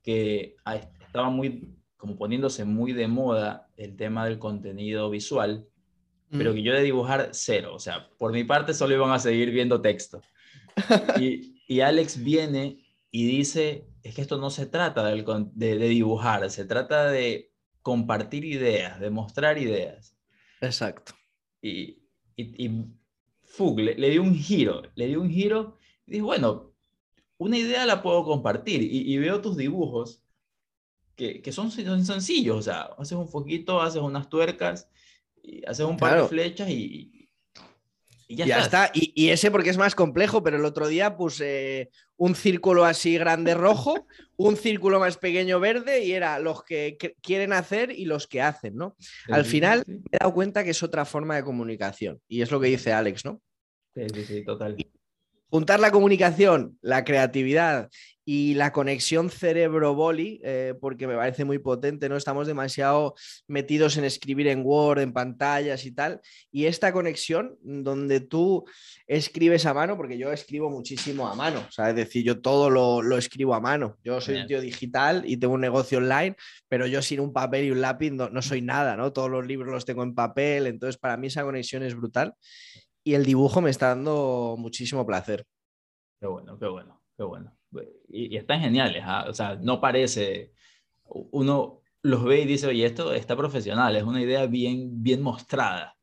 [0.03, 0.57] que
[1.05, 5.67] estaba muy, como poniéndose muy de moda el tema del contenido visual,
[6.31, 7.75] pero que yo de dibujar cero.
[7.75, 10.23] O sea, por mi parte solo iban a seguir viendo texto.
[11.21, 12.79] y, y Alex viene
[13.11, 17.52] y dice, es que esto no se trata del, de, de dibujar, se trata de
[17.83, 20.17] compartir ideas, demostrar ideas.
[20.61, 21.15] Exacto.
[21.61, 21.99] Y,
[22.37, 22.71] y,
[23.43, 26.73] Fug le, dio un giro, le dio un giro y dijo, bueno,
[27.37, 30.23] una idea la puedo compartir y, veo tus dibujos
[31.17, 34.89] que, que son, son, sencillos, o sea, haces un foquito, haces unas tuercas,
[35.43, 37.22] y haces un par de flechas y,
[38.33, 38.91] Y ya, está.
[38.95, 43.53] Y, ese porque es más complejo, pero el otro día puse un círculo así grande
[43.53, 48.41] rojo, un círculo más pequeño verde y era los que quieren hacer y los que
[48.41, 48.97] hacen, ¿no?
[49.29, 52.59] Al final me he dado cuenta que es otra forma de comunicación y es lo
[52.59, 53.43] que dice Alex, ¿no?
[53.95, 54.77] Sí, sí, sí, total.
[55.51, 57.91] juntar la comunicación, la creatividad
[58.25, 62.17] y la conexión cerebro-boli, eh, porque me parece muy potente, ¿no?
[62.17, 63.15] Estamos demasiado
[63.49, 66.21] metidos en escribir en Word, en pantallas y tal.
[66.51, 68.65] Y esta conexión donde tú
[69.07, 72.71] escribes a mano, porque yo escribo muchísimo a mano, o sea, es decir, yo todo
[72.71, 73.99] lo, escribo a mano.
[74.05, 76.37] Yo soy un tío digital y tengo un negocio online,
[76.69, 79.13] pero yo sin un papel y un lápiz no, no soy nada, ¿no?
[79.13, 82.35] Todos los libros los tengo en papel, entonces para mí esa conexión es brutal.
[83.05, 85.45] Y el dibujo me está dando muchísimo placer.
[86.21, 87.53] Qué bueno, qué bueno, qué bueno
[88.09, 89.27] y, están geniales, ¿ah?
[89.29, 90.53] o sea, no parece,
[91.05, 95.97] uno los ve y dice, oye, esto está profesional, es una idea bien, bien mostrada.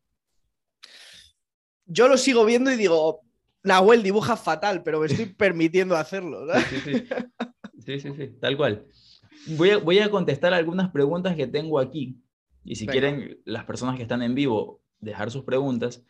[1.86, 3.22] Yo lo sigo viendo y digo,
[3.64, 6.46] Nahuel dibuja fatal, pero me estoy permitiendo hacerlo.
[7.86, 8.28] Sí, sí, sí.
[8.40, 8.86] tal cual.
[9.58, 12.22] Voy a, voy a contestar algunas preguntas que tengo aquí.
[12.64, 16.06] Y si quieren, las personas que están en vivo, dejar sus preguntas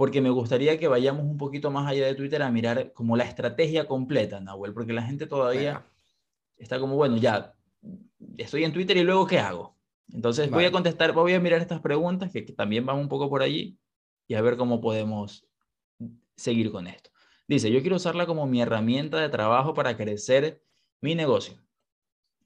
[0.00, 3.24] porque me gustaría que vayamos un poquito más allá de Twitter a mirar como la
[3.24, 5.86] estrategia completa, Nahuel, porque la gente todavía
[6.56, 7.54] está como, bueno, ya,
[8.38, 9.76] estoy en Twitter y luego, ¿qué hago?
[10.10, 13.28] Entonces voy a contestar, voy a mirar estas preguntas que, que también van un poco
[13.28, 13.78] por allí
[14.26, 15.46] y a ver cómo podemos
[16.34, 17.10] seguir con esto.
[17.46, 20.64] Dice, yo quiero usarla como mi herramienta de trabajo para crecer
[21.02, 21.62] mi negocio.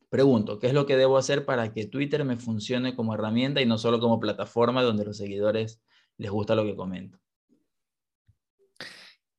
[0.09, 3.67] Pregunto, ¿qué es lo que debo hacer para que Twitter me funcione como herramienta y
[3.67, 5.81] no solo como plataforma donde los seguidores
[6.17, 7.21] les gusta lo que comento?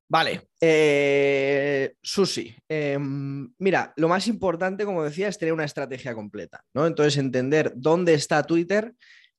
[0.08, 6.64] Vale, eh, Susi, em, mira, lo más importante, como decía, es tener una estrategia completa,
[6.76, 6.86] ¿no?
[6.86, 8.94] Entonces, entender dónde está Twitter,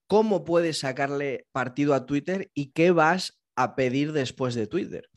[0.08, 5.08] cómo puedes sacarle partido a Twitter y qué vas a pedir después de Twitter.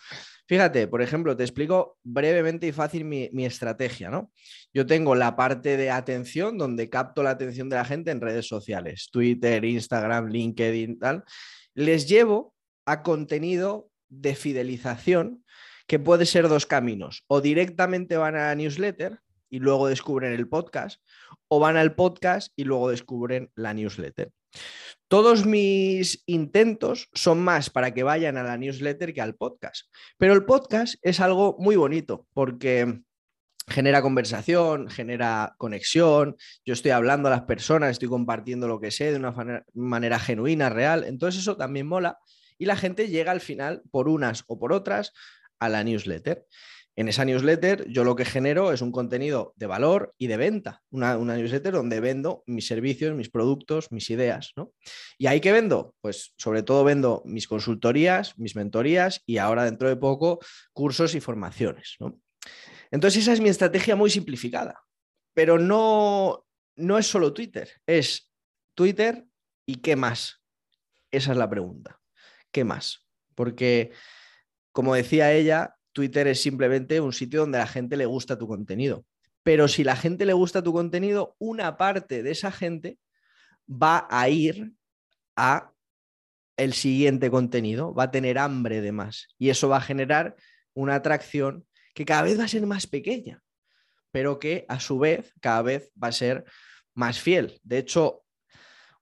[0.47, 4.31] Fíjate, por ejemplo, te explico brevemente y fácil mi, mi, estrategia, ¿no?
[4.73, 8.47] Yo tengo la parte de atención donde capto la atención de la gente en redes
[8.47, 11.23] sociales, Twitter, Instagram, LinkedIn, tal.
[11.73, 12.53] Les llevo
[12.85, 15.43] a contenido de fidelización
[15.87, 17.23] que puede ser dos caminos.
[17.27, 21.01] O directamente van a la newsletter y luego descubren el podcast,
[21.47, 24.31] o van al podcast y luego descubren la newsletter.
[25.07, 29.87] Todos mis intentos son más para que vayan a la newsletter que al podcast.
[30.17, 33.01] Pero el podcast es algo muy bonito porque
[33.67, 39.11] genera conversación, genera conexión, yo estoy hablando a las personas, estoy compartiendo lo que sé
[39.11, 41.03] de una manera genuina, real.
[41.03, 42.19] Entonces eso también mola
[42.59, 45.13] y la gente llega al final, por unas o por otras,
[45.59, 46.45] a la newsletter.
[46.95, 50.83] En esa newsletter yo lo que genero es un contenido de valor y de venta,
[50.89, 54.51] una, newsletter donde vendo mis servicios, mis productos, mis ideas.
[54.57, 54.73] ¿no?
[55.17, 55.95] ¿Y ahí qué vendo?
[56.01, 60.39] Pues sobre todo vendo mis consultorías, mis mentorías y ahora dentro de poco
[60.73, 61.97] cursos y formaciones.
[62.91, 64.83] Entonces esa es mi estrategia muy simplificada,
[65.33, 66.45] pero no,
[66.75, 68.29] no es solo Twitter, es
[68.75, 69.25] Twitter
[69.65, 70.43] y qué más.
[71.11, 71.98] Esa es la pregunta.
[72.51, 73.07] ¿Qué más?
[73.35, 73.91] Porque,
[74.71, 78.47] como decía ella, Twitter es simplemente un sitio donde a la gente le gusta tu
[78.47, 79.05] contenido.
[79.43, 82.99] Pero si la gente le gusta tu contenido, una parte de esa gente
[83.69, 84.73] va a ir
[85.35, 85.71] a
[86.57, 89.29] el siguiente contenido, va a tener hambre de más.
[89.37, 90.35] Y eso va a generar
[90.73, 93.41] una atracción que cada vez va a ser más pequeña,
[94.11, 96.43] pero que a su vez cada vez va a ser
[96.93, 97.59] más fiel.
[97.63, 98.23] De hecho,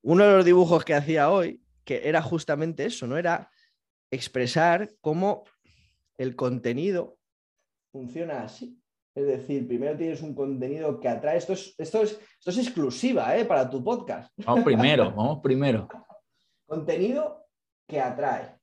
[0.01, 3.17] uno de los dibujos que hacía hoy que era justamente eso, ¿no?
[3.17, 3.50] Era
[4.12, 5.45] expresar cómo
[6.17, 7.17] el contenido
[7.93, 8.78] funciona así.
[9.15, 11.38] Es decir, primero tienes un contenido que atrae.
[11.38, 13.45] Esto es, esto es, esto es exclusiva ¿eh?
[13.45, 14.32] para tu podcast.
[14.45, 15.88] Vamos primero, vamos primero.
[16.65, 17.47] contenido
[17.88, 18.60] que atrae,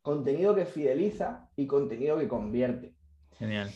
[0.00, 2.94] contenido que fideliza y contenido que convierte.
[3.36, 3.70] Genial.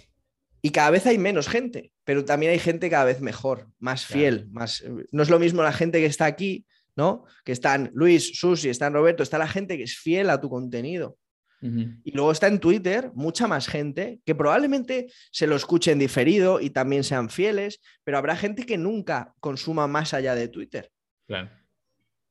[0.63, 4.49] Y cada vez hay menos gente, pero también hay gente cada vez mejor, más fiel,
[4.53, 4.85] más.
[5.11, 6.65] No es lo mismo la gente que está aquí
[6.97, 7.25] ¿no?
[7.45, 11.17] Que están Luis, Susi, están Roberto, está la gente que es fiel a tu contenido.
[11.63, 16.71] Y luego está en Twitter mucha más gente que probablemente se lo escuchen diferido y
[16.71, 20.91] también sean fieles, pero habrá gente que nunca consuma más allá de Twitter.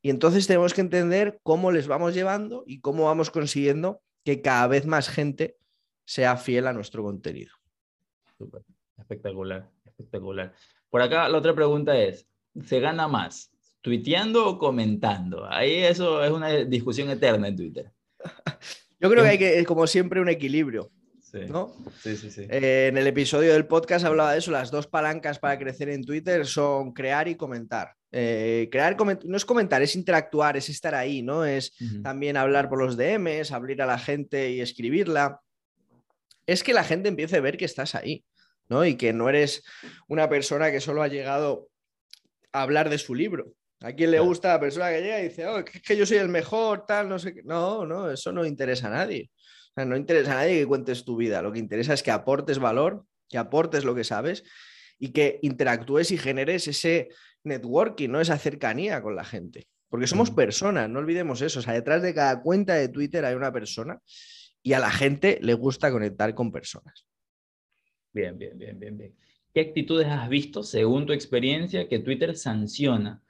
[0.02, 4.68] Y entonces tenemos que entender cómo les vamos llevando y cómo vamos consiguiendo que cada
[4.68, 5.56] vez más gente
[6.04, 7.56] sea fiel a nuestro contenido.
[8.98, 10.54] Espectacular, espectacular.
[10.90, 12.28] Por acá la otra pregunta es,
[12.66, 13.51] ¿se gana más
[13.82, 15.46] tuiteando o comentando.
[15.50, 17.92] Ahí eso es una discusión eterna en Twitter.
[19.00, 20.92] Yo creo que hay que, como siempre, un equilibrio.
[21.48, 21.74] ¿no?
[22.02, 22.46] Sí, sí, sí.
[22.50, 26.04] Eh, en el episodio del podcast hablaba de eso, las dos palancas para crecer en
[26.04, 27.96] Twitter son crear y comentar.
[28.12, 31.46] Eh, crear no es comentar, es interactuar, es estar ahí, ¿no?
[31.46, 35.40] Es también hablar por los DMs, abrir a la gente y escribirla.
[36.46, 38.26] Es que la gente empiece a ver que estás ahí,
[38.68, 38.86] ¿no?
[38.86, 39.64] Y que no eres
[40.08, 41.70] una persona que solo ha llegado
[42.52, 43.54] a hablar de su libro.
[43.82, 46.18] ¿A quién le gusta la persona que llega y dice, oh, es que yo soy
[46.18, 47.42] el mejor, tal, no sé qué?
[47.44, 49.32] No, no, eso no interesa a nadie.
[49.72, 51.42] O sea, no interesa a nadie que cuentes tu vida.
[51.42, 54.44] Lo que interesa es que aportes valor, que aportes lo que sabes
[55.00, 57.10] y que interactúes y generes ese
[57.44, 58.22] networking, ¿no?
[58.22, 59.68] Esa cercanía con la gente.
[59.90, 61.60] Porque somos personas, no olvidemos eso.
[61.60, 64.00] O sea, detrás de cada cuenta de Twitter hay una persona
[64.62, 67.08] y a la gente le gusta conectar con personas.
[68.14, 69.16] Bien, bien, bien, bien, bien.
[69.54, 73.22] ¿Qué actitudes has visto, según tu experiencia, que Twitter sanciona?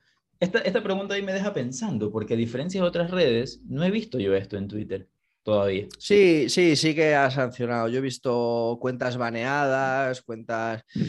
[0.42, 3.92] Esta, esta pregunta ahí me deja pensando, porque a diferencia de otras redes, no he
[3.92, 5.08] visto yo esto en Twitter
[5.44, 5.88] todavía.
[6.00, 7.88] Sí, sí, sí que ha sancionado.
[7.90, 10.84] Yo he visto cuentas baneadas, cuentas...
[10.96, 11.02] Mm.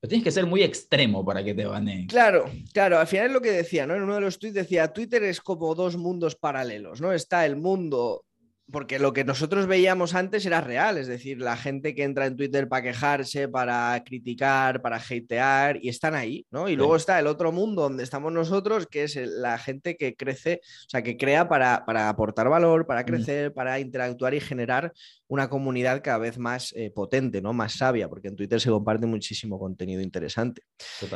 [0.00, 2.06] Pero tienes que ser muy extremo para que te baneen.
[2.06, 3.94] Claro, claro, al final es lo que decía, ¿no?
[3.94, 7.12] En uno de los tweets decía, Twitter es como dos mundos paralelos, ¿no?
[7.12, 8.24] Está el mundo
[8.70, 12.36] porque lo que nosotros veíamos antes era real, es decir, la gente que entra en
[12.36, 16.68] Twitter para quejarse, para criticar, para hatear, y están ahí, ¿no?
[16.68, 20.60] Y luego está el otro mundo donde estamos nosotros, que es la gente que crece,
[20.86, 24.92] o sea, que crea para, aportar valor, para crecer, para interactuar y generar
[25.26, 27.52] una comunidad cada vez más eh, potente, ¿no?
[27.52, 30.62] Más sabia, porque en Twitter se comparte muchísimo contenido interesante.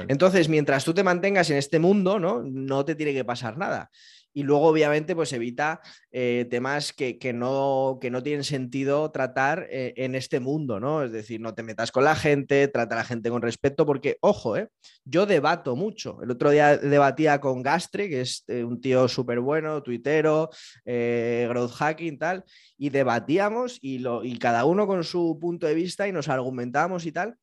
[0.09, 2.43] Entonces, mientras tú te mantengas en este mundo, ¿no?
[2.43, 3.91] No te tiene que pasar nada
[4.35, 9.95] y luego obviamente pues evita eh, temas que, no, que no tienen sentido tratar eh,
[9.97, 11.05] en este mundo, ¿no?
[11.05, 14.19] Es decir, no te metas con la gente, trata a la gente con respeto, porque,
[14.21, 14.69] ojo, ¿eh?
[15.05, 16.21] yo debato mucho.
[16.23, 20.51] El otro día debatía con Gastre, que es eh, un tío súper bueno, tuitero,
[20.85, 22.45] growth hacking, tal,
[22.77, 27.07] y debatíamos y, lo, y cada uno con su punto de vista y nos argumentábamos
[27.07, 27.37] y tal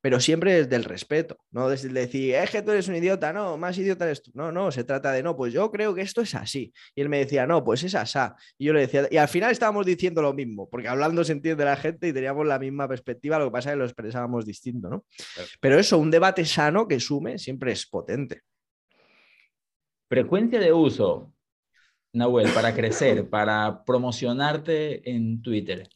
[0.00, 3.56] pero siempre desde el respeto, no desde decir, es que tú eres un idiota, no,
[3.56, 4.30] más idiota eres tú.
[4.34, 6.72] No, no, se trata de, no, pues yo creo que esto es así.
[6.94, 8.36] Y él me decía, no, pues es asá.
[8.58, 11.64] Y yo le decía, y al final estábamos diciendo lo mismo, porque hablando se entiende
[11.64, 14.88] la gente y teníamos la misma perspectiva, lo que pasa es que lo expresábamos distinto,
[14.88, 15.04] ¿no?
[15.60, 18.42] Pero eso, un debate sano que sume siempre es potente.
[20.08, 21.32] Frecuencia de uso,
[22.12, 25.88] Nahuel, para crecer, para promocionarte en Twitter.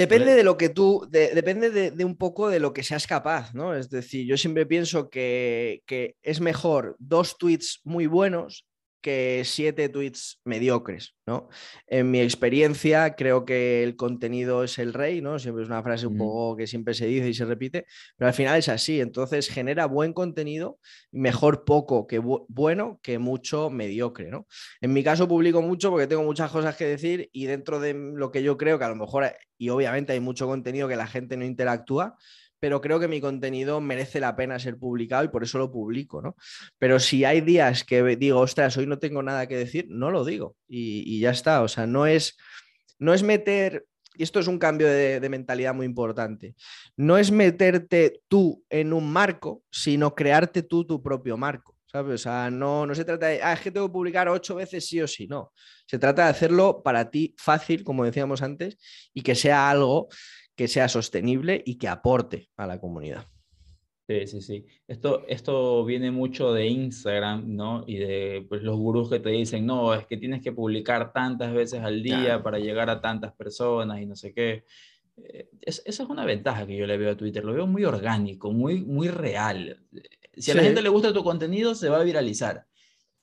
[0.00, 3.74] Depende de lo que tú, depende de, un poco de lo que seas capaz, ¿no?
[3.74, 8.66] Es decir, yo siempre pienso que, que es mejor dos tweets muy buenos
[9.00, 11.48] que siete tweets mediocres, ¿no?
[11.86, 15.38] En mi experiencia, creo que el contenido es el rey, ¿no?
[15.38, 17.86] Siempre es una frase un poco que siempre se dice y se repite,
[18.16, 19.00] pero al final es así.
[19.00, 20.78] Entonces genera buen contenido,
[21.10, 24.46] mejor poco que bueno que mucho mediocre, ¿no?
[24.80, 28.30] En mi caso publico mucho porque tengo muchas cosas que decir y dentro de lo
[28.30, 31.36] que yo creo que a lo mejor, y obviamente hay mucho contenido que la gente
[31.36, 32.16] no interactúa,
[32.60, 36.20] pero creo que mi contenido merece la pena ser publicado y por eso lo publico,
[36.20, 36.36] ¿no?
[36.78, 40.24] Pero si hay días que digo, ostras, hoy no tengo nada que decir, no lo
[40.24, 41.62] digo y, ya está.
[41.62, 42.36] O sea, no es,
[42.98, 46.54] no es meter, y esto es un cambio de, mentalidad muy importante,
[46.96, 51.76] no es meterte tú en un marco, sino crearte tú tu propio marco.
[51.86, 52.20] ¿sabes?
[52.20, 54.86] O sea, no, no se trata de, ah, es que tengo que publicar ocho veces
[54.86, 55.52] sí o sí, no.
[55.86, 58.78] Se trata de hacerlo para ti fácil, como decíamos antes,
[59.12, 60.08] y que sea algo
[60.60, 63.26] que sea sostenible y que aporte a la comunidad.
[64.06, 64.66] Sí, sí, sí.
[64.86, 67.82] Esto, esto viene mucho de Instagram, ¿no?
[67.86, 71.54] Y de pues, los gurús que te dicen, no, es que tienes que publicar tantas
[71.54, 74.66] veces al día para llegar a tantas personas y no sé qué.
[75.16, 77.42] Eh, esa es una ventaja que yo le veo a Twitter.
[77.42, 79.82] Lo veo muy orgánico, muy, muy real.
[80.36, 82.66] Si a la gente le gusta tu contenido, se va a viralizar.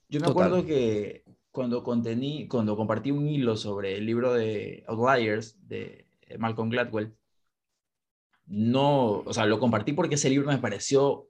[0.10, 5.56] Yo me acuerdo que cuando, contení, cuando compartí un hilo sobre el libro de Outliers
[5.68, 6.08] de
[6.40, 7.14] Malcolm Gladwell,
[8.48, 11.30] no, o sea, lo compartí porque ese libro me pareció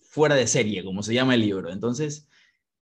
[0.00, 1.70] fuera de serie, como se llama el libro.
[1.72, 2.28] Entonces,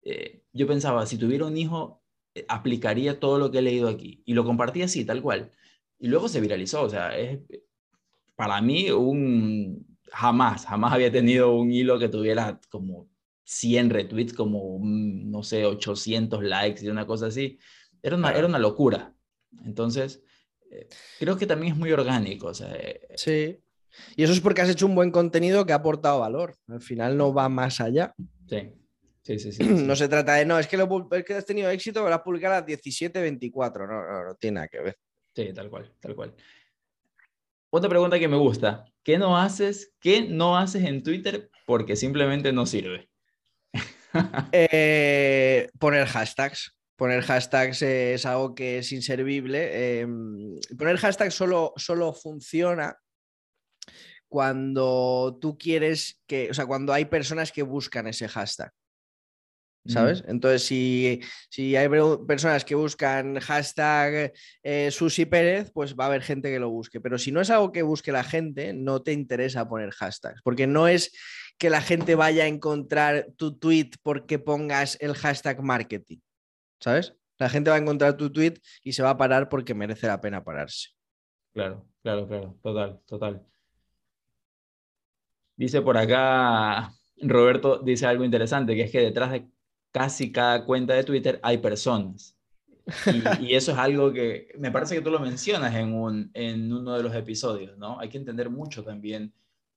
[0.04, 2.04] eh, yo pensaba, si tuviera un hijo,
[2.36, 4.24] eh, aplicaría todo lo que he leído aquí.
[4.26, 5.52] Y lo compartí así, tal cual.
[6.00, 7.40] Y luego se viralizó, o sea, es
[8.36, 9.86] para mí un...
[10.12, 13.10] Jamás, jamás había tenido un hilo que tuviera como
[13.44, 17.60] 100 retweets, como, no sé, 800 likes y una cosa así.
[18.02, 19.14] Era una, era una locura.
[19.66, 20.24] Entonces,
[21.20, 22.52] creo que también es muy orgánico.
[22.62, 23.60] Eh, sí.
[24.16, 26.56] Y eso es porque has hecho un buen contenido que ha aportado valor.
[26.68, 28.14] Al final no va más allá.
[28.48, 28.72] Sí.
[29.28, 31.70] Sí, sí, sí, no se trata de, no, es que, lo, es que has tenido
[31.70, 33.86] éxito, pero has publicado a las 17.24.
[33.86, 34.98] No, no, no tiene nada que ver.
[35.36, 36.34] Sí, tal cual, tal cual.
[37.70, 38.86] Otra pregunta que me gusta.
[39.04, 39.94] ¿Qué no haces?
[40.00, 43.10] ¿Qué no haces en Twitter porque simplemente no sirve?
[44.54, 46.77] Eh, poner hashtags.
[46.98, 50.00] Poner hashtags es algo que es inservible.
[50.02, 52.98] Em, poner hashtags solo, solo funciona
[54.28, 58.72] cuando tú quieres que, o sea, cuando hay personas que buscan ese hashtag.
[59.86, 60.22] ¿Sabes?
[60.28, 61.88] Entonces, si, hay
[62.28, 67.00] personas que buscan hashtag eh, Susi Pérez, pues va a haber gente que lo busque.
[67.00, 70.42] Pero si no es algo que busque la gente, no te interesa poner hashtags.
[70.44, 71.14] Porque no es
[71.58, 76.18] que la gente vaya a encontrar tu tweet porque pongas el hashtag marketing.
[76.80, 77.16] ¿Sabes?
[77.40, 80.20] La gente va a encontrar tu tweet y se va a parar porque merece la
[80.20, 80.90] pena pararse.
[81.54, 82.60] Claro, claro, claro.
[82.62, 83.46] Total, total.
[85.56, 89.48] Dice por acá, Roberto dice algo interesante, que es que detrás de
[89.92, 92.36] casi cada cuenta de Twitter hay personas.
[93.42, 96.96] Y, eso es algo que me parece que tú lo mencionas en, un, en uno
[96.96, 98.00] de los episodios, ¿no?
[98.00, 99.34] Hay que entender mucho también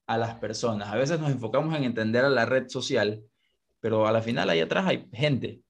[0.06, 0.88] a las personas.
[0.88, 3.24] A veces nos enfocamos en entender a la red social,
[3.80, 5.60] pero a la final ahí atrás hay gente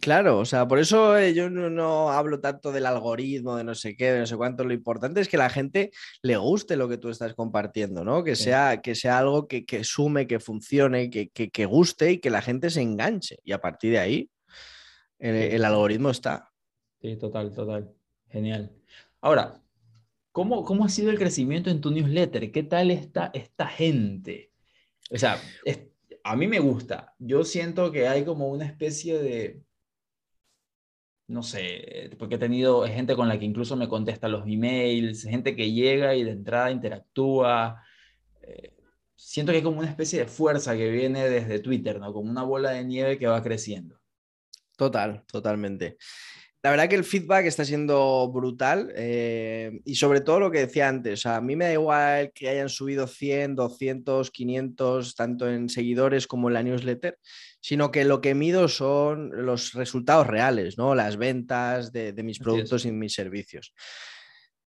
[0.00, 3.96] Claro, o sea, por eso eh, yo no, hablo tanto del algoritmo, de no sé
[3.96, 4.62] qué, de no sé cuánto.
[4.64, 8.22] Lo importante es que la gente le guste lo que tú estás compartiendo, ¿no?
[8.22, 12.42] Que, sea, que sea algo que, sume, que funcione, que, que, guste y que la
[12.42, 13.38] gente se enganche.
[13.44, 14.30] Y a partir de ahí,
[15.18, 16.50] el, algoritmo está.
[17.00, 17.90] Sí, total, total.
[18.28, 18.70] Genial.
[19.22, 19.62] Ahora,
[20.32, 22.52] ¿cómo, ¿cómo ha sido el crecimiento en tu newsletter?
[22.52, 24.52] ¿Qué tal está esta gente?
[25.10, 25.40] O sea,
[26.24, 27.14] a mí me gusta.
[27.18, 29.62] Yo siento que hay como una especie de
[31.28, 35.54] no sé, porque he tenido gente con la que incluso me contesta los emails, gente
[35.54, 37.82] que llega y de entrada interactúa.
[38.42, 38.74] Eh,
[39.14, 42.14] siento que hay como una especie de fuerza que viene desde Twitter, ¿no?
[42.14, 44.00] Como una bola de nieve que va creciendo.
[44.76, 45.98] Total, totalmente.
[46.62, 50.88] La verdad que el feedback está siendo brutal eh, y sobre todo lo que decía
[50.88, 56.26] antes, a mí me da igual que hayan subido 100, 200, 500, tanto en seguidores
[56.26, 57.16] como en la newsletter,
[57.60, 60.96] sino que lo que mido son los resultados reales, ¿no?
[60.96, 63.72] las ventas de, mis productos y mis servicios.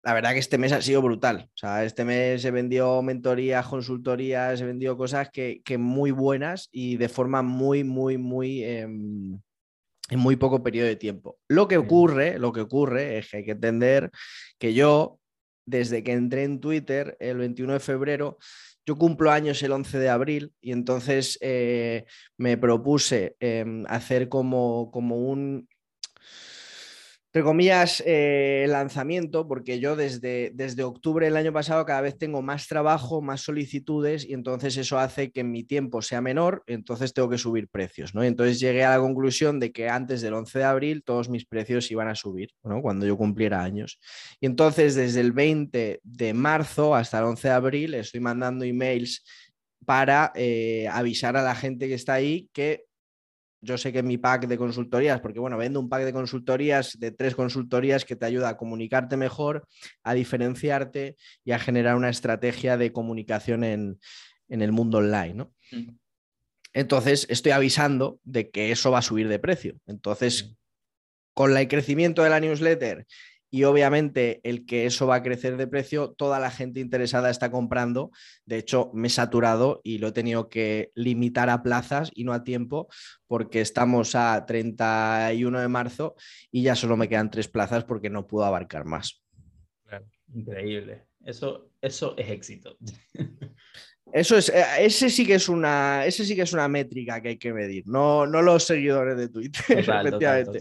[0.03, 1.49] La verdad que este mes ha sido brutal.
[1.53, 6.97] O sea, este mes he vendido mentorías, consultorías, he vendido cosas que, muy buenas y
[6.97, 8.63] de forma muy, muy, muy...
[8.65, 9.39] Em,
[10.09, 11.37] en muy poco periodo de tiempo.
[11.47, 14.11] Lo que ocurre, lo que ocurre es que hay que entender
[14.57, 15.19] que yo,
[15.65, 18.37] desde que entré en Twitter el 21 de febrero,
[18.85, 22.05] yo cumplo años el 11 de abril y entonces eh,
[22.37, 25.67] me propuse em, hacer como, como un
[27.27, 32.41] entre comillas, eh, lanzamiento, porque yo desde, desde octubre del año pasado cada vez tengo
[32.41, 37.29] más trabajo, más solicitudes y entonces eso hace que mi tiempo sea menor, entonces tengo
[37.29, 38.23] que subir precios, ¿no?
[38.23, 41.91] entonces llegué a la conclusión de que antes del 11 de abril todos mis precios
[41.91, 42.81] iban a subir, ¿no?
[42.81, 43.99] Cuando yo cumpliera años.
[44.39, 49.23] Y entonces desde el 20 de marzo hasta el 11 de abril estoy mandando emails
[49.85, 52.86] para eh, avisar a la gente que está ahí que
[53.67, 57.11] yo sé que mi pack de consultorías, porque bueno, vendo un pack de consultorías, de
[57.11, 59.67] tres consultorías que te ayuda a comunicarte mejor,
[60.03, 63.99] a diferenciarte y a generar una estrategia de comunicación en,
[64.47, 65.53] el mundo online, ¿no?
[65.71, 65.97] Mm.
[66.73, 69.75] Entonces, estoy avisando de que eso va a subir de precio.
[69.85, 70.55] Entonces,
[71.33, 73.05] con el crecimiento de la newsletter
[73.49, 77.49] y obviamente el que eso va a crecer de precio, toda la gente interesada está
[77.51, 78.11] comprando.
[78.45, 82.33] De hecho, me he saturado y lo he tenido que limitar a plazas y no
[82.33, 82.87] a tiempo
[83.27, 86.15] porque estamos a 31 de marzo
[86.51, 89.23] y ya solo me quedan tres plazas porque no puedo abarcar más.
[90.33, 91.05] increíble.
[91.23, 92.77] Eso, eso es éxito.
[94.11, 97.29] Eso es, eh, ese sí que es una, ese sí que es una métrica que
[97.29, 100.59] hay que medir, no, no los seguidores de Twitter, efectivamente.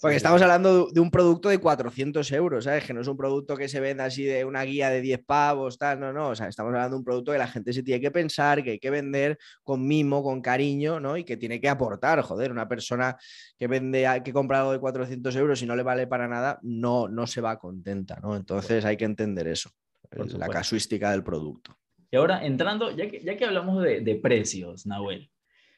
[0.00, 2.84] Porque estamos hablando de un producto de 400 euros, ¿sabes?
[2.84, 5.78] Que no es un producto que se venda así de una guía de 10 pavos,
[5.78, 6.30] tal, no, no.
[6.30, 8.72] O sea, estamos hablando de un producto que la gente se tiene que pensar, que
[8.72, 11.16] hay que vender con mimo, con cariño, ¿no?
[11.16, 13.16] Y que tiene que aportar, joder, una persona
[13.56, 17.08] que vende, que compra algo de 400 euros y no le vale para nada, no,
[17.08, 18.36] no se va contenta, ¿no?
[18.36, 19.70] Entonces hay que entender eso,
[20.10, 21.76] la casuística del producto.
[22.10, 25.30] Y ahora entrando, ya que, ya que hablamos de, de precios, Nahuel.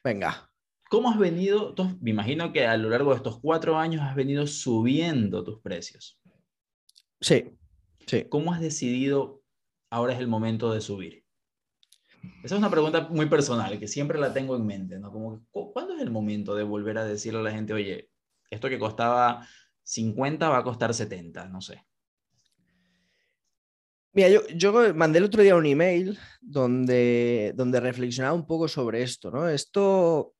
[0.03, 0.49] Venga.
[0.89, 1.73] ¿Cómo has venido?
[2.01, 6.19] me imagino que a lo largo de estos cuatro años has venido subiendo tus precios.
[7.19, 7.57] Sí,
[8.07, 8.25] sí.
[8.29, 9.41] ¿Cómo has decidido
[9.89, 11.23] ahora es el momento de subir?
[12.43, 15.11] Esa es una pregunta muy personal que siempre la tengo en mente, ¿no?
[15.11, 18.09] Como, ¿cuándo es el momento de volver a decirle a la gente, oye,
[18.49, 19.47] esto que costaba
[19.83, 21.85] 50 va a costar 70, no sé?
[24.13, 29.31] Mira, yo, mandé el otro día un email donde, donde reflexionaba un poco sobre esto,
[29.31, 29.47] ¿no?
[29.47, 30.33] Esto,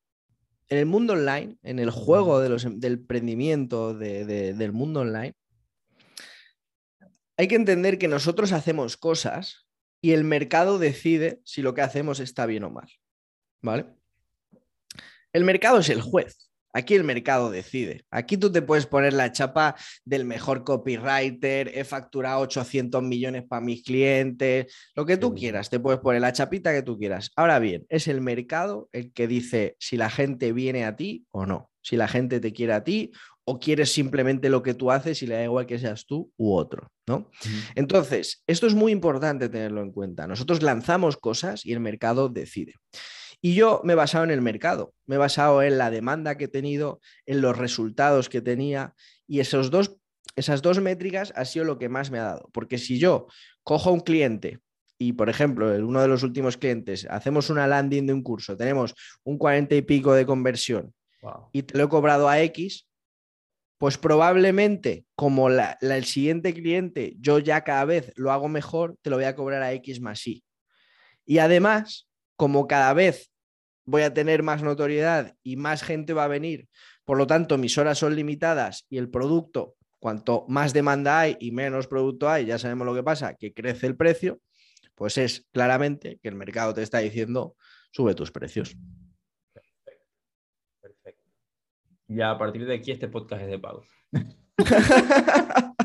[0.68, 5.34] en el mundo online, en el juego de los, del emprendimiento del mundo online,
[7.38, 9.66] hay que entender que nosotros hacemos cosas
[10.02, 12.90] y el mercado decide si lo que hacemos está bien o mal,
[13.62, 13.86] ¿vale?
[15.32, 16.51] El mercado es el juez.
[16.72, 18.04] Aquí el mercado decide.
[18.10, 23.60] Aquí tú te puedes poner la chapa del mejor copywriter, he facturado 800 millones para
[23.60, 27.30] mis clientes, lo que tú quieras, te puedes poner la chapita que tú quieras.
[27.36, 31.46] Ahora bien, es el mercado el que dice si la gente viene a ti o
[31.46, 33.12] no, si la gente te quiere a ti
[33.44, 36.54] o quieres simplemente lo que tú haces y le da igual que seas tú u
[36.54, 37.30] otro, ¿no?
[37.74, 40.26] Entonces, esto es muy importante tenerlo en cuenta.
[40.26, 42.74] Nosotros lanzamos cosas y el mercado decide.
[43.44, 46.44] Y yo me he basado en el mercado, me he basado en la demanda que
[46.44, 48.94] he tenido, en los resultados que tenía
[49.26, 49.96] y esos dos,
[50.36, 52.48] esas dos métricas ha sido lo que más me ha dado.
[52.52, 53.26] Porque si yo
[53.64, 54.60] cojo a un cliente
[54.96, 58.56] y, por ejemplo, en uno de los últimos clientes, hacemos una landing de un curso,
[58.56, 60.94] tenemos un 40 y pico de conversión
[61.52, 62.88] y te lo he cobrado a X,
[63.78, 69.16] pues probablemente como el siguiente cliente yo ya cada vez lo hago mejor, te lo
[69.16, 70.44] voy a cobrar a X más Y.
[71.26, 73.31] Y además, como cada vez
[73.84, 76.68] voy a tener más notoriedad y más gente va a venir.
[77.04, 81.50] Por lo tanto, mis horas son limitadas y el producto, cuanto más demanda hay y
[81.50, 84.40] menos producto hay, ya sabemos lo que pasa, que crece el precio,
[84.94, 87.56] pues es claramente que el mercado te está diciendo,
[87.90, 88.76] sube tus precios.
[89.52, 90.06] Perfecto.
[90.80, 91.30] Perfecto.
[92.08, 93.84] Ya a partir de aquí este podcast es de pago.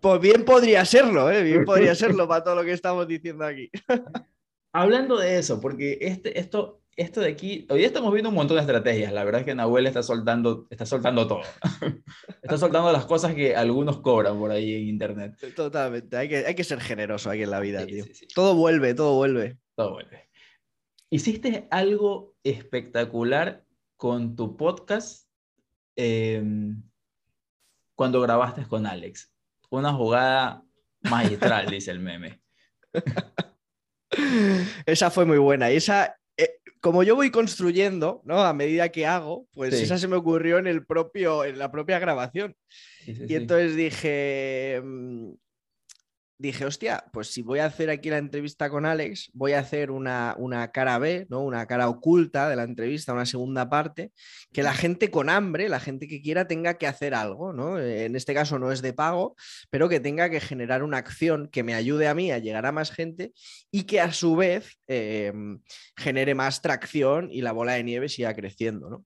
[0.00, 1.42] pues bien podría serlo, ¿eh?
[1.42, 3.70] bien podría serlo para todo lo que estamos diciendo aquí.
[4.76, 8.62] Hablando de eso, porque este, esto, esto de aquí, hoy estamos viendo un montón de
[8.62, 9.12] estrategias.
[9.12, 11.42] La verdad es que Nahuel está soltando, está soltando todo.
[12.42, 15.36] está soltando las cosas que algunos cobran por ahí en internet.
[15.54, 16.16] Totalmente.
[16.16, 18.04] Hay que, hay que ser generoso aquí en la vida, tío.
[18.34, 19.58] Todo vuelve, todo vuelve.
[19.76, 20.28] Todo vuelve.
[21.08, 23.64] Hiciste algo espectacular
[23.96, 25.28] con tu podcast
[25.94, 26.82] em,
[27.94, 29.32] cuando grabaste con Alex.
[29.70, 30.64] Una jugada
[31.02, 32.40] magistral, dice el meme.
[34.86, 35.72] esa fue muy buena.
[35.72, 38.42] Y esa, eh, como yo voy construyendo, ¿no?
[38.42, 41.98] A medida que hago, pues esa se me ocurrió en el propio, en la propia
[41.98, 42.56] grabación.
[43.06, 45.32] y entonces dije, mm,
[46.38, 49.90] dije, hostia, pues si voy a hacer aquí la entrevista con Alex, voy a hacer
[49.90, 50.34] una,
[50.72, 51.42] cara B, ¿no?
[51.42, 54.12] Una cara oculta de la entrevista, una segunda parte,
[54.52, 57.78] que la gente con hambre, la gente que quiera, tenga que hacer algo, ¿no?
[57.78, 59.36] En este caso no es de pago,
[59.70, 62.72] pero que tenga que generar una acción que me ayude a mí a llegar a
[62.72, 63.32] más gente
[63.70, 65.60] y que a su vez em,
[65.96, 69.04] genere más tracción y la bola de nieve siga creciendo, ¿no?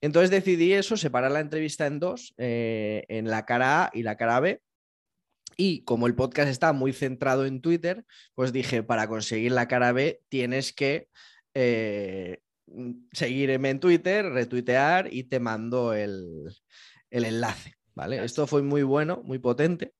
[0.00, 4.16] Entonces decidí eso, separar la entrevista en dos, eh, en la cara A y la
[4.16, 4.60] cara B
[5.56, 9.92] y como el podcast está muy centrado en Twitter, pues dije, para conseguir la cara
[9.92, 11.08] B tienes que
[11.54, 12.40] eh,
[13.12, 16.52] seguirme en Twitter, retuitear y te mando el,
[17.10, 17.74] enlace.
[17.94, 18.24] ¿vale?
[18.24, 19.94] Esto fue muy bueno, muy potente.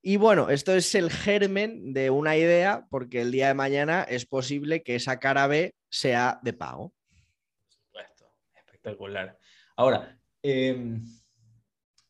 [0.00, 4.26] Y bueno, esto es el germen de una idea porque el día de mañana es
[4.26, 6.94] posible que esa cara B sea de pago.
[7.10, 9.38] Por supuesto, espectacular.
[9.76, 11.04] Ahora, em,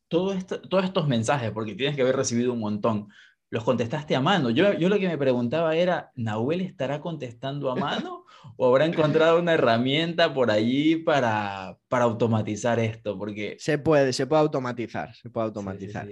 [0.08, 0.36] todo
[0.68, 3.08] todos estos mensajes, porque tienes que haber recibido un montón,
[3.50, 4.50] los contestaste a mano.
[4.50, 8.24] Yo, yo lo que me preguntaba era, ¿Nahuel estará contestando a mano
[8.56, 13.18] o habrá encontrado una herramienta por allí para, para automatizar esto?
[13.18, 13.56] Porque...
[13.58, 16.06] Se puede, se puede automatizar, se puede automatizar.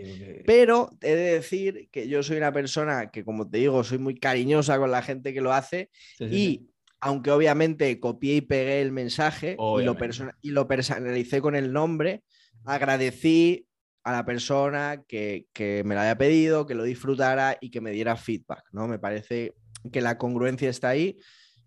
[0.47, 4.19] Pero he de decir que yo soy una persona que, como te digo, soy muy
[4.19, 6.71] cariñosa con la gente que lo hace y
[7.01, 9.97] aunque obviamente copié y pegué el mensaje y lo,
[10.41, 12.23] y lo personalicé con el nombre,
[12.65, 13.67] agradecí
[14.07, 15.49] a la persona que,
[15.85, 18.87] me lo haya pedido, que lo disfrutara y que me diera feedback, ¿no?
[18.87, 19.57] Me parece
[19.91, 21.19] que la congruencia está ahí.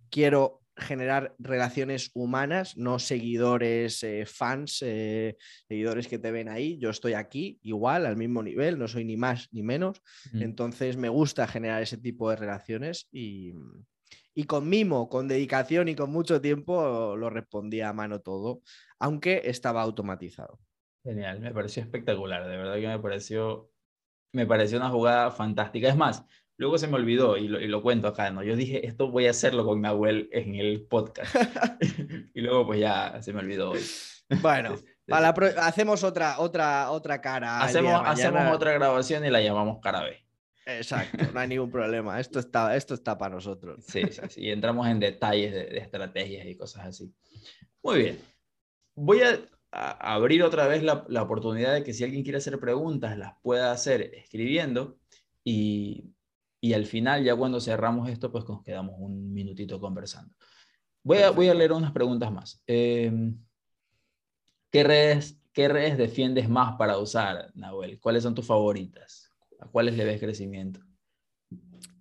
[0.10, 5.36] Quiero generar relaciones humanas, no seguidores, eh, fans, eh,
[5.68, 6.78] seguidores que te ven ahí.
[6.78, 10.02] Yo estoy aquí igual, al mismo nivel, no soy ni más ni menos.
[10.32, 13.52] Entonces me gusta generar ese tipo de relaciones y,
[14.34, 18.62] y con mimo, con dedicación y con mucho tiempo lo respondía a mano todo,
[18.98, 20.58] aunque estaba automatizado.
[21.10, 23.72] Genial, me pareció espectacular, de verdad que me pareció,
[24.32, 25.90] me pareció una jugada fantástica.
[25.90, 26.24] Es más,
[26.56, 28.44] luego se me olvidó y lo, cuento acá, ¿no?
[28.44, 31.36] Yo dije, esto voy a hacerlo con Nahuel en el podcast.
[32.36, 33.82] y luego pues ya se me olvidó hoy.
[34.44, 34.78] Bueno,
[35.58, 37.62] hacemos otra, otra, otra cara.
[37.64, 40.24] Hacemos, hacemos otra grabación y la llamamos cara B.
[40.68, 42.20] Exacto, no hay ningún problema.
[42.20, 43.84] Esto está, esto está para nosotros.
[43.88, 44.42] Sí, sí, sí.
[44.42, 47.12] Y entramos en detalles de estrategias y cosas así.
[47.82, 48.20] Muy bien.
[48.94, 49.40] Voy a
[49.72, 54.14] abrir otra vez la, oportunidad de que si alguien quiere hacer preguntas, las pueda hacer
[54.16, 54.98] escribiendo
[55.44, 56.14] y,
[56.74, 60.34] al final, ya cuando cerramos esto, pues nos quedamos un minutito conversando.
[61.04, 62.62] Voy a, voy a leer unas preguntas más.
[62.68, 63.38] Em,
[64.72, 68.00] ¿qué, redes, ¿Qué redes defiendes más para usar, Nahuel?
[68.00, 69.32] ¿Cuáles son tus favoritas?
[69.60, 70.82] ¿A cuáles le ves crecimiento?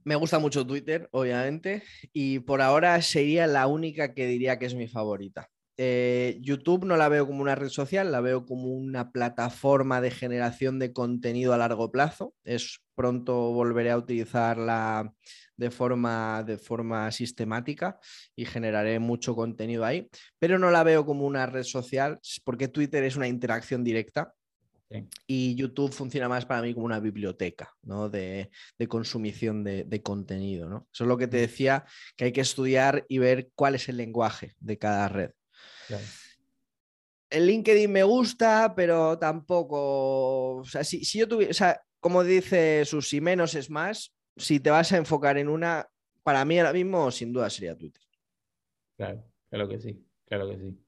[0.04, 4.74] Me gusta mucho Twitter, obviamente, y por ahora sería la única que diría que es
[4.74, 5.50] mi favorita.
[5.80, 10.10] Eh, YouTube no la veo como una red social, la veo como una plataforma de
[10.10, 12.34] generación de contenido a largo plazo.
[12.44, 15.14] Es pronto volveré a utilizarla
[15.56, 17.98] de forma, de forma sistemática
[18.34, 20.08] y generaré mucho contenido ahí,
[20.40, 24.34] pero no la veo como una red social porque Twitter es una interacción directa
[25.26, 27.74] y YouTube funciona más para mí como una biblioteca
[28.10, 28.50] de,
[28.88, 30.68] consumición de, contenido.
[30.68, 30.88] ¿no?
[30.92, 31.84] Eso es lo que te decía,
[32.16, 35.30] que hay que estudiar y ver cuál es el lenguaje de cada red.
[37.30, 40.56] El LinkedIn me gusta, pero tampoco.
[40.56, 41.50] O sea, si, yo tuviera.
[41.50, 44.14] O sea, como dice Susi, menos es más.
[44.36, 45.88] Si te vas a enfocar en una,
[46.22, 48.02] para mí ahora mismo, sin duda sería Twitter.
[48.96, 50.78] Claro, claro que sí, claro que sí.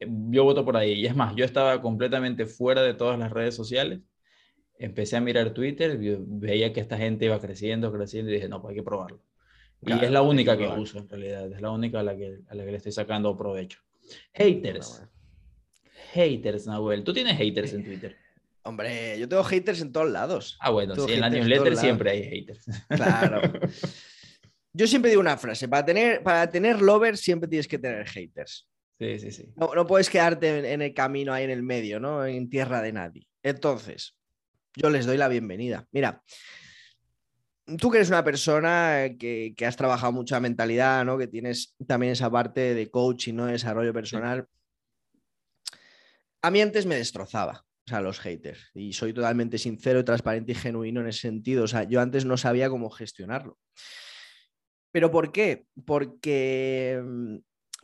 [0.00, 0.92] Yo voto por ahí.
[0.94, 4.00] Y es más, yo estaba completamente fuera de todas las redes sociales.
[4.78, 8.72] Empecé a mirar Twitter, veía que esta gente iba creciendo, creciendo y dije, no, pues
[8.72, 9.22] hay que probarlo.
[9.84, 12.54] Y es la única que, uso en realidad, es la única a la que, a
[12.54, 13.80] la que le estoy sacando provecho.
[14.32, 15.02] Haters.
[16.12, 17.04] Haters, Nahuel.
[17.04, 18.16] ¿Tú tienes haters en Twitter?
[18.64, 20.56] Hombre, yo tengo haters en todos lados.
[20.60, 22.64] Ah, bueno, sí, en la newsletter siempre hay haters.
[22.88, 23.40] Claro.
[24.74, 28.66] Yo siempre digo una frase, para tener, para tener lovers siempre tienes que tener haters.
[28.98, 29.52] Sí, sí, sí.
[29.54, 32.24] No, puedes quedarte en, el camino ahí en el medio, ¿no?
[32.24, 33.26] En tierra de nadie.
[33.42, 34.16] Entonces,
[34.74, 35.86] yo les doy la bienvenida.
[35.90, 36.22] Mira,
[37.78, 41.18] tú que eres una persona que, has trabajado mucha mentalidad, ¿no?
[41.18, 43.46] Que tienes también esa parte de coaching, ¿no?
[43.46, 44.46] De desarrollo personal.
[46.42, 47.64] A mí antes me destrozaba.
[47.86, 48.70] O sea, los haters.
[48.74, 51.64] Y soy totalmente sincero, transparente y genuino en ese sentido.
[51.64, 53.58] O sea, yo antes no sabía cómo gestionarlo.
[54.92, 55.66] ¿Pero por qué?
[55.84, 57.36] Porque mm,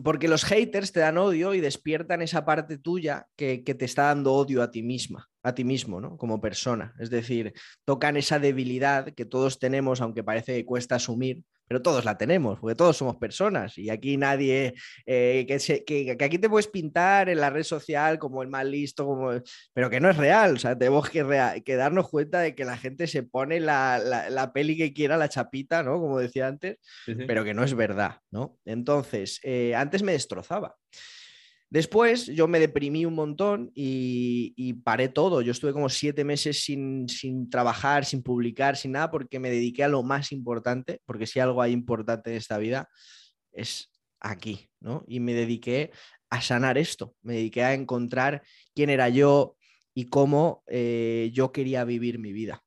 [0.02, 4.32] porque los haters te dan odio y despiertan esa parte tuya que, te está dando
[4.32, 6.16] odio a ti misma, a ti mismo, ¿no?
[6.16, 6.94] Como persona.
[7.00, 7.52] Es decir,
[7.84, 12.58] tocan esa debilidad que todos tenemos, aunque parece que cuesta asumir, pero todos la tenemos,
[12.58, 14.74] porque todos somos personas y aquí nadie,
[15.06, 19.06] eh, que, que, aquí te puedes pintar en la red social como el más listo,
[19.06, 19.30] como,
[19.74, 22.78] pero que no es real, o sea, tenemos que, que darnos cuenta de que la
[22.78, 26.00] gente se pone la, la, peli que quiera, la chapita, ¿no?
[26.00, 26.78] Como decía antes,
[27.26, 28.56] pero que no es verdad, ¿no?
[28.64, 30.76] Entonces, eh, antes me destrozaba.
[31.70, 35.42] Después yo me deprimí un montón y, paré todo.
[35.42, 37.06] Yo estuve como siete meses sin,
[37.50, 41.60] trabajar, sin publicar, sin nada, porque me dediqué a lo más importante, porque si algo
[41.60, 42.88] hay importante en esta vida
[43.52, 45.04] es aquí, ¿no?
[45.06, 45.90] Y me dediqué
[46.30, 48.42] a sanar esto, me dediqué a encontrar
[48.74, 49.56] quién era yo
[49.94, 52.62] y cómo eh, yo quería vivir mi vida.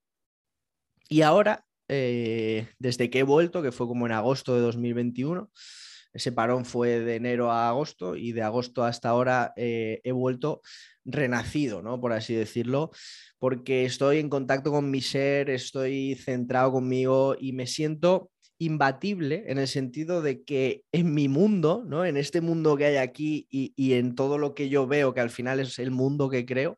[1.10, 5.50] Y ahora, eh, desde que he vuelto, que fue como en agosto de 2021,
[6.14, 10.62] ese parón fue de enero a agosto y de agosto hasta ahora eh, he vuelto
[11.06, 12.00] renacido, ¿no?
[12.00, 12.92] Por así decirlo,
[13.40, 18.32] porque estoy en contacto con mi ser, estoy centrado conmigo y me siento
[18.62, 22.06] imbatible en el sentido de que en mi mundo, ¿no?
[22.06, 25.32] En este mundo que hay aquí y, en todo lo que yo veo, que al
[25.32, 26.78] final es el mundo que creo,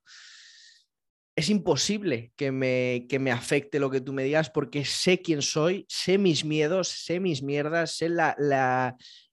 [1.35, 5.41] es imposible que me, que me afecte lo que tú me digas porque sé quién
[5.41, 8.07] soy, sé mis miedos, sé mis mierdas, sé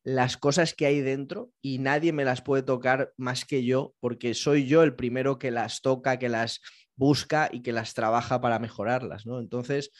[0.02, 4.34] las cosas que hay dentro y nadie me las puede tocar más que yo porque
[4.34, 6.60] soy yo el primero que las toca, que las
[6.96, 9.40] busca y que las trabaja para mejorarlas, ¿no?
[9.40, 9.90] Entonces,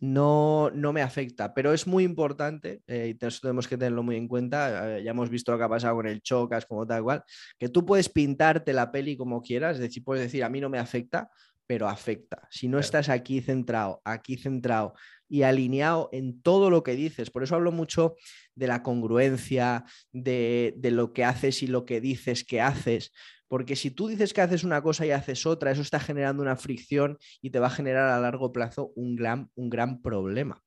[0.00, 4.28] no, no me afecta, pero es muy importante eh, y tenemos que tenerlo muy en
[4.28, 4.96] cuenta.
[4.96, 7.22] Eh, ya hemos visto lo que ha pasado con el Chocas, como tal cual,
[7.58, 10.70] que tú puedes pintarte la peli como quieras, es decir, puedes decir a mí no
[10.70, 11.30] me afecta,
[11.66, 12.48] pero afecta.
[12.50, 14.94] Si no estás aquí centrado, aquí centrado
[15.30, 18.16] y alineado en todo lo que dices, por eso hablo mucho
[18.54, 23.12] de la congruencia, de, de lo que haces y lo que dices que haces,
[23.50, 26.54] porque si tú dices que haces una cosa y haces otra, eso está generando una
[26.54, 30.62] fricción y te va a generar a largo plazo un gran, un gran problema.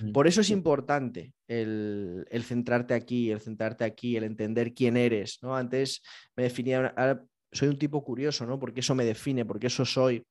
[0.00, 0.12] Mm.
[0.12, 5.40] Por eso es importante el, centrarte aquí, el centrarte aquí, el entender quién eres.
[5.42, 5.54] ¿no?
[5.54, 6.00] Antes
[6.34, 6.94] me definía,
[7.52, 8.58] soy un tipo curioso, ¿no?
[8.58, 10.24] Porque eso me define, porque eso soy.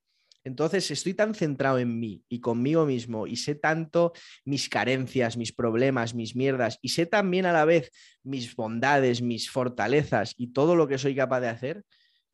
[0.44, 4.14] Entonces estoy tan centrado en mí y conmigo mismo y sé tanto
[4.44, 7.92] mis carencias, mis problemas, mis mierdas y sé también a la vez
[8.24, 11.86] mis bondades, mis fortalezas y todo lo que soy capaz de hacer,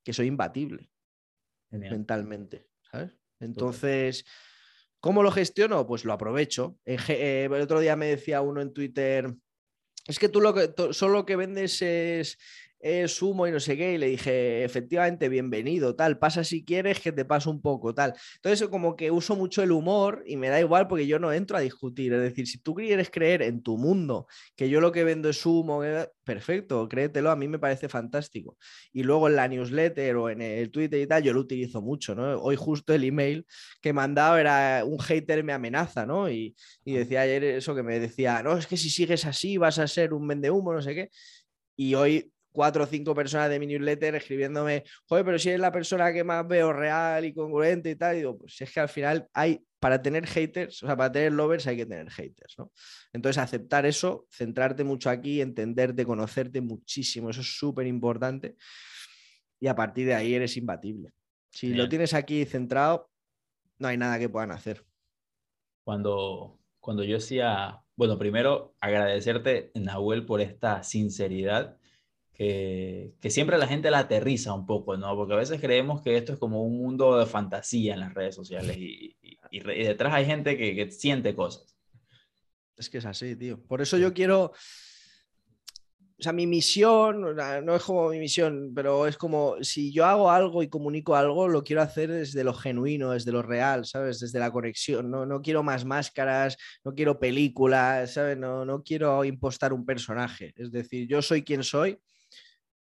[0.03, 0.89] que soy imbatible
[1.69, 3.11] mentalmente, ¿sabes?
[3.39, 4.25] Entonces,
[4.99, 5.85] ¿cómo lo gestiono?
[5.85, 6.79] Pues lo aprovecho.
[6.85, 9.33] Eh, el otro día me decía uno en Twitter,
[10.07, 12.37] es que tú lo que, solo lo que vendes es
[12.79, 16.99] es humo y no sé qué, y le dije, efectivamente, bienvenido, tal, pasa si quieres
[16.99, 18.13] que te paso un poco, tal.
[18.35, 21.57] Entonces, como que uso mucho el humor y me da igual porque yo no entro
[21.57, 25.03] a discutir, es decir, si tú quieres creer en tu mundo, que yo lo que
[25.03, 28.57] vendo es humo, eh, perfecto, créetelo, a mí me parece fantástico.
[28.91, 32.15] Y luego en la newsletter o en el Twitter y tal, yo lo utilizo mucho,
[32.15, 32.39] ¿no?
[32.39, 33.45] Hoy justo el email
[33.81, 36.29] que dado era un hater me amenaza, ¿no?
[36.29, 36.55] Y,
[36.85, 39.87] y decía ayer eso que me decía, no, es que si sigues así vas a
[39.87, 41.09] ser un vende humo, no sé qué.
[41.75, 45.71] Y hoy cuatro o cinco personas de mi newsletter escribiéndome, joder, pero si eres la
[45.71, 48.89] persona que más veo real y congruente y tal, y digo, pues es que al
[48.89, 52.71] final hay, para tener haters, o sea, para tener lovers hay que tener haters, ¿no?
[53.13, 58.55] Entonces, aceptar eso, centrarte mucho aquí, entenderte, conocerte muchísimo, eso es súper importante.
[59.59, 61.11] Y a partir de ahí eres imbatible.
[61.51, 63.11] Si lo tienes aquí centrado,
[63.77, 64.83] no hay nada que puedan hacer.
[65.83, 71.76] Cuando, cuando yo decía, bueno, primero agradecerte, Nahuel, por esta sinceridad
[72.37, 75.15] que, que, siempre la gente la aterriza un poco, ¿no?
[75.15, 78.35] Porque a veces creemos que esto es como un mundo de fantasía en las redes
[78.35, 79.17] sociales y,
[79.49, 81.75] y, detrás hay gente que, que, siente cosas.
[82.75, 83.59] Es que es así, tío.
[83.63, 84.43] Por eso yo quiero,
[86.19, 90.29] o sea, mi misión, no es como mi misión, pero es como si yo hago
[90.29, 94.19] algo y comunico algo, lo quiero hacer desde lo genuino, desde lo real, ¿sabes?
[94.19, 95.09] Desde la conexión.
[95.09, 98.37] No, no quiero más máscaras, no quiero películas, ¿sabes?
[98.37, 100.53] No, no quiero impostar un personaje.
[100.55, 101.99] Es decir, yo soy quien soy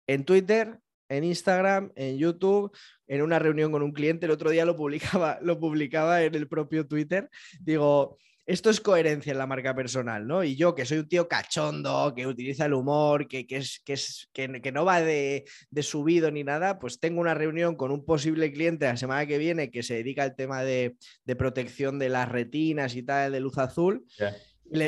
[0.06, 0.78] en Twitter,
[1.08, 2.74] en Instagram, en YouTube,
[3.06, 4.26] en una reunión con un cliente.
[4.26, 7.28] El otro día lo publicaba, lo publicaba en el propio Twitter.
[7.60, 10.42] Digo, esto es coherencia en la marca personal, ¿no?
[10.42, 14.28] Y yo, que soy un tío cachondo, que utiliza el humor, que, es, que, es,
[14.32, 15.44] que, no va de,
[15.80, 19.70] subido ni nada, pues tengo una reunión con un posible cliente la semana que viene
[19.70, 20.96] que se dedica al tema de,
[21.38, 24.04] protección de las retinas y tal, de luz azul.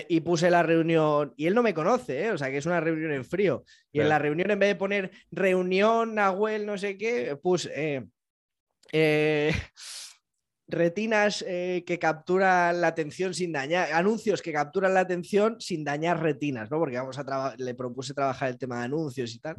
[0.09, 2.31] Y, puse la reunión, y él no me conoce, ¿eh?
[2.31, 3.65] o sea que es una reunión en frío.
[3.93, 7.71] Y en la reunión, en vez de poner reunión, Nahuel, no sé qué, puse...
[7.75, 8.05] Eh,
[8.93, 9.53] eh,
[10.67, 16.71] retinas que capturan la atención sin dañar, anuncios que capturan la atención sin dañar retinas,
[16.71, 16.79] ¿no?
[16.79, 19.57] Porque vamos a le propuse trabajar el tema de anuncios y tal.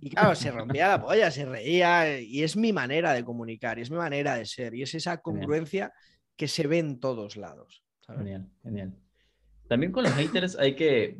[0.00, 3.82] Y claro, se rompía la polla, se reía, y es mi manera de comunicar, y
[3.82, 5.92] es mi manera de ser, y es esa congruencia
[6.36, 7.84] que se ve en todos lados.
[8.08, 8.92] Genial, genial.
[9.70, 11.16] También con los haters hay que,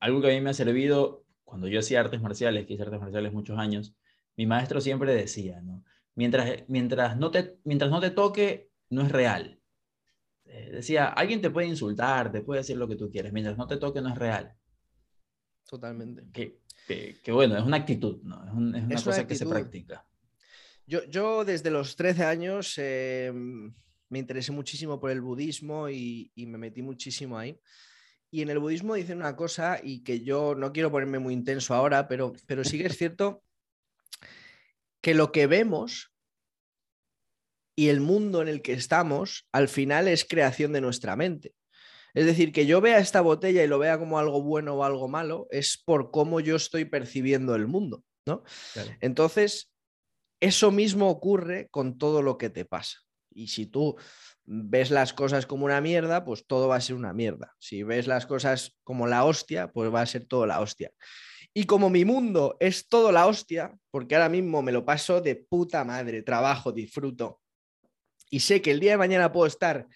[0.00, 2.98] algo que a mí me ha servido, cuando yo hacía artes marciales, que hice artes
[2.98, 3.94] marciales muchos años,
[4.38, 5.84] mi maestro siempre decía, ¿no?
[6.14, 9.60] mientras, mientras, no te, mientras no te toque, no es real.
[10.46, 13.66] Eh, decía, alguien te puede insultar, te puede decir lo que tú quieres, mientras no
[13.66, 14.56] te toque, no es real.
[15.68, 16.24] Totalmente.
[16.32, 16.58] Que,
[17.22, 18.42] que, bueno, es una actitud, ¿no?
[18.44, 20.06] Es, una cosa que se practica.
[20.86, 23.74] Yo, yo desde los 13 años em,
[24.12, 27.58] me interesé muchísimo por el budismo y, y, me metí muchísimo ahí.
[28.30, 31.72] Y en el budismo dicen una cosa y que yo no quiero ponerme muy intenso
[31.72, 33.42] ahora, pero, pero sí que es cierto
[35.00, 36.12] que lo que vemos
[37.74, 41.54] y el mundo en el que estamos al final es creación de nuestra mente.
[42.12, 45.08] Es decir, que yo vea esta botella y lo vea como algo bueno o algo
[45.08, 48.44] malo es por cómo yo estoy percibiendo el mundo, ¿no?
[49.00, 49.72] Entonces,
[50.38, 52.98] eso mismo ocurre con todo lo que te pasa.
[53.34, 53.96] Y si tú
[54.44, 57.54] ves las cosas como una mierda, pues todo va a ser una mierda.
[57.58, 60.92] Si ves las cosas como la hostia, pues va a ser todo la hostia.
[61.54, 65.36] Y como mi mundo es todo la hostia, porque ahora mismo me lo paso de
[65.36, 67.42] puta madre, trabajo, disfruto,
[68.32, 69.86] y sé que el día de mañana puedo estar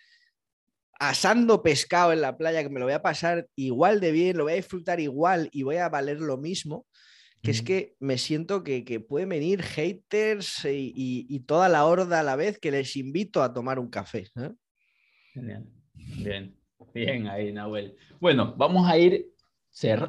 [0.99, 4.45] asando pescado en la playa, que me lo voy a pasar igual de bien, lo
[4.45, 6.87] voy a disfrutar igual y voy a valer lo mismo,
[7.43, 12.24] que es que me siento que, que pueden venir haters y, toda la horda a
[12.24, 14.28] la vez que les invito a tomar un café.
[14.37, 14.53] ¿eh?
[15.34, 16.57] Bien, bien,
[16.93, 17.97] bien ahí, Nahuel.
[18.20, 19.37] Bueno, vamos a ir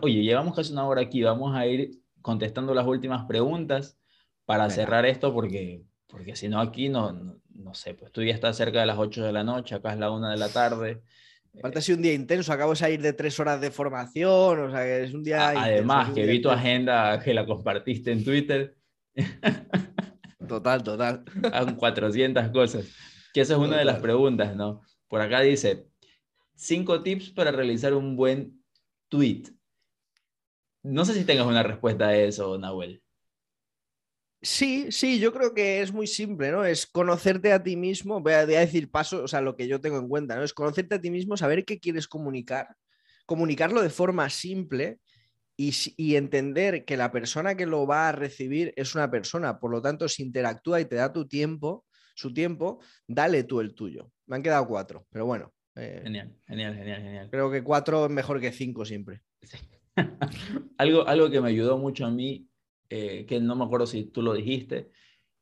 [0.01, 3.99] Oye, llevamos casi una hora aquí, vamos a ir contestando las últimas preguntas
[4.45, 7.11] para cerrar esto porque, porque si no aquí no,
[7.49, 9.99] no, sé, pues tú ya estás cerca de las 8 de la noche, acá es
[9.99, 11.01] la 1 de la tarde.
[11.57, 14.71] Aparte ha sido un día intenso, acabo de salir de tres horas de formación, o
[14.71, 15.49] sea que es un día...
[15.49, 18.75] Además, que vi tu agenda que la compartiste en Twitter.
[20.47, 21.25] Total, total.
[21.51, 22.95] Son 400 cosas.
[23.33, 24.81] Que esa es una de las preguntas, ¿no?
[25.09, 25.87] Por acá dice,
[26.55, 28.63] cinco tips para realizar un buen
[29.09, 29.43] tweet.
[30.83, 33.03] No sé si tengas una respuesta a eso, Nahuel.
[34.41, 36.63] Sí, sí, yo creo que es muy simple, ¿no?
[36.63, 39.97] Es conocerte a ti mismo, voy a, decir paso, o sea, lo que yo tengo
[39.97, 40.43] en cuenta, ¿no?
[40.43, 42.75] Es conocerte a ti mismo, saber qué quieres comunicar,
[43.25, 44.99] comunicarlo de forma simple
[45.55, 49.71] y, y, entender que la persona que lo va a recibir es una persona, por
[49.71, 51.83] lo tanto, si interactúa y te da tu tiempo,
[52.13, 54.11] su tiempo, dale tú el tuyo.
[54.27, 55.51] Me han quedado cuatro, pero bueno.
[55.75, 57.29] Eh, genial, genial, genial, genial.
[57.31, 59.21] Creo que cuatro es mejor que cinco siempre.
[59.41, 59.57] Sí.
[60.77, 62.46] algo, algo que me ayudó mucho a mí,
[62.89, 64.91] eh, que no me acuerdo si tú lo dijiste,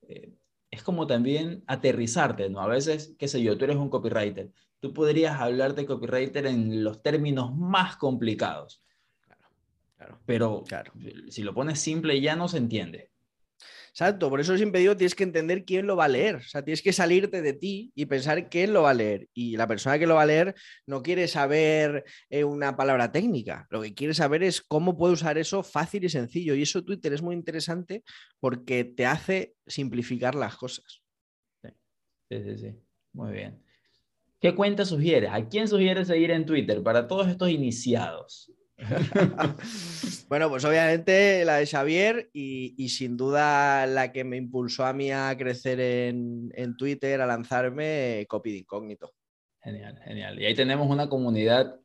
[0.07, 0.33] eh,
[0.71, 2.59] es como también aterrizarte, ¿no?
[2.59, 6.83] A veces, qué sé yo, tú eres un copywriter, tú podrías hablar de copywriter en
[6.83, 8.83] los términos más complicados.
[9.21, 9.49] Claro,
[9.95, 10.19] claro.
[10.25, 10.93] Pero claro.
[11.29, 13.11] si lo pones simple ya no se entiende.
[13.95, 16.35] Exacto, por eso siempre digo, tienes que entender quién lo va a leer.
[16.35, 19.29] O sea, tienes que salirte de ti y pensar quién lo va a leer.
[19.33, 20.53] Y la persona que lo va a leer
[20.85, 23.65] no quiere saber eh, una palabra técnica.
[23.69, 26.55] Lo que quiere saber es cómo puede usar eso fácil y sencillo.
[26.55, 28.03] Y eso Twitter es muy interesante
[28.41, 31.01] porque te hace simplificar las cosas.
[31.63, 32.75] Sí, sí, sí.
[33.13, 33.63] Muy bien.
[34.41, 35.29] ¿Qué cuenta sugieres?
[35.31, 38.51] ¿A quién sugieres seguir en Twitter para todos estos iniciados?
[40.27, 45.11] bueno, pues obviamente la de Xavier y, sin duda la que me impulsó a mí
[45.11, 49.13] a crecer en, Twitter, a lanzarme, Copy de Incógnito.
[49.61, 50.39] Genial, genial.
[50.39, 51.79] Y ahí tenemos una comunidad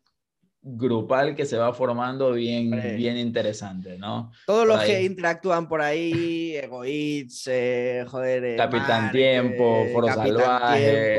[0.62, 4.30] grupal que se va formando bien, bien interesante, ¿no?
[4.46, 11.18] Todos los que interactúan por ahí, Egoitz, eh, joder, eh, Capitán Tiempo, Foro Salvaje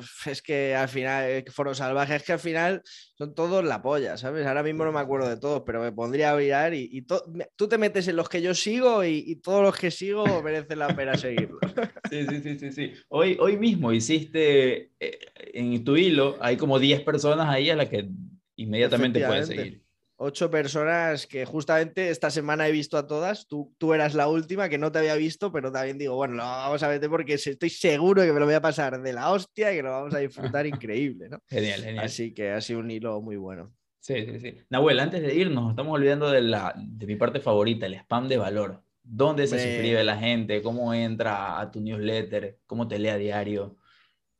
[0.26, 2.82] es que al final, Foro Salvaje, es que al final
[3.16, 4.46] son todos la polla, ¿sabes?
[4.46, 7.78] Ahora mismo no me acuerdo de todos, pero me pondría a mirar y, tú te
[7.78, 11.60] metes en los que yo sigo y, todos los que sigo merecen la pena seguirlos.
[12.10, 15.18] Sí, sí, sí, sí, Hoy, hoy mismo hiciste eh,
[15.52, 18.08] en tu hilo, hay como 10 personas ahí a las que
[18.56, 19.87] inmediatamente puedes seguir
[20.18, 23.46] ocho personas que justamente esta semana he visto a todas.
[23.46, 26.42] Tú, tú eras la última que no te había visto, pero también digo, bueno, lo
[26.42, 29.72] vamos a ver porque estoy seguro que me lo voy a pasar de la hostia
[29.72, 31.40] y que lo vamos a disfrutar increíble, ¿no?
[31.48, 32.04] Genial, genial.
[32.04, 33.72] Así que ha sido un hilo muy bueno.
[34.00, 34.54] Sí, sí, sí.
[34.70, 38.38] Nahuel, antes de irnos, estamos olvidando de, la, de mi parte favorita, el spam de
[38.38, 38.82] valor.
[39.02, 40.60] ¿Dónde se suscribe la gente?
[40.60, 42.58] ¿Cómo entra a tu newsletter?
[42.66, 43.77] ¿Cómo te lee a diario?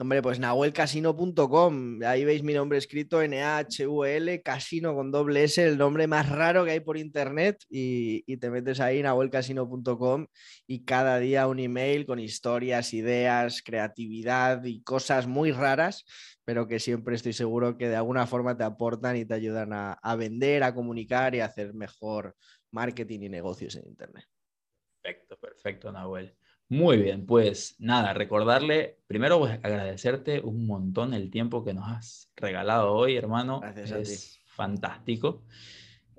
[0.00, 6.06] Hombre, pues nahuelcasino.com, ahí veis mi nombre escrito N-A-H-U-L, casino con doble S, el nombre
[6.06, 10.28] más raro que hay por internet, y, te metes ahí, nahuelcasino.com,
[10.68, 16.04] y cada día un email con historias, ideas, creatividad y cosas muy raras,
[16.44, 19.94] pero que siempre estoy seguro que de alguna forma te aportan y te ayudan a,
[19.94, 22.36] a vender, a comunicar y a hacer mejor
[22.70, 24.26] marketing y negocios en internet.
[25.02, 26.36] Perfecto, perfecto, Nahuel.
[26.70, 32.30] Muy bien, pues nada, recordarle, primero pues, agradecerte un montón el tiempo que nos has
[32.36, 33.60] regalado hoy, hermano.
[33.60, 35.42] Gracias a es fantástico.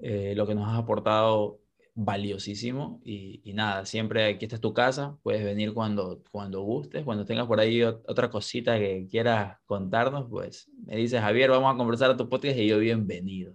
[0.02, 1.60] Eh, lo que nos has aportado
[1.94, 7.26] valiosísimo y, nada, siempre aquí esta es tu casa, puedes venir cuando, cuando gustes, cuando
[7.26, 12.10] tengas por ahí otra cosita que quieras contarnos, pues me dices, Javier, vamos a conversar
[12.12, 13.54] a tu podcast y yo bienvenido.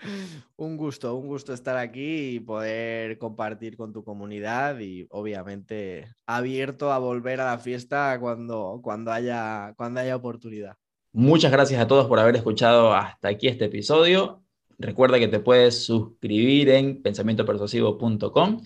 [0.56, 6.92] Un gusto, un gusto estar aquí y poder compartir con tu comunidad y obviamente abierto
[6.92, 10.76] a volver a la fiesta cuando, cuando, haya, cuando haya oportunidad.
[11.12, 14.42] Muchas gracias a todos por haber escuchado hasta aquí este episodio.
[14.78, 18.62] Recuerda que te puedes suscribir en pensamientopersuasivo.com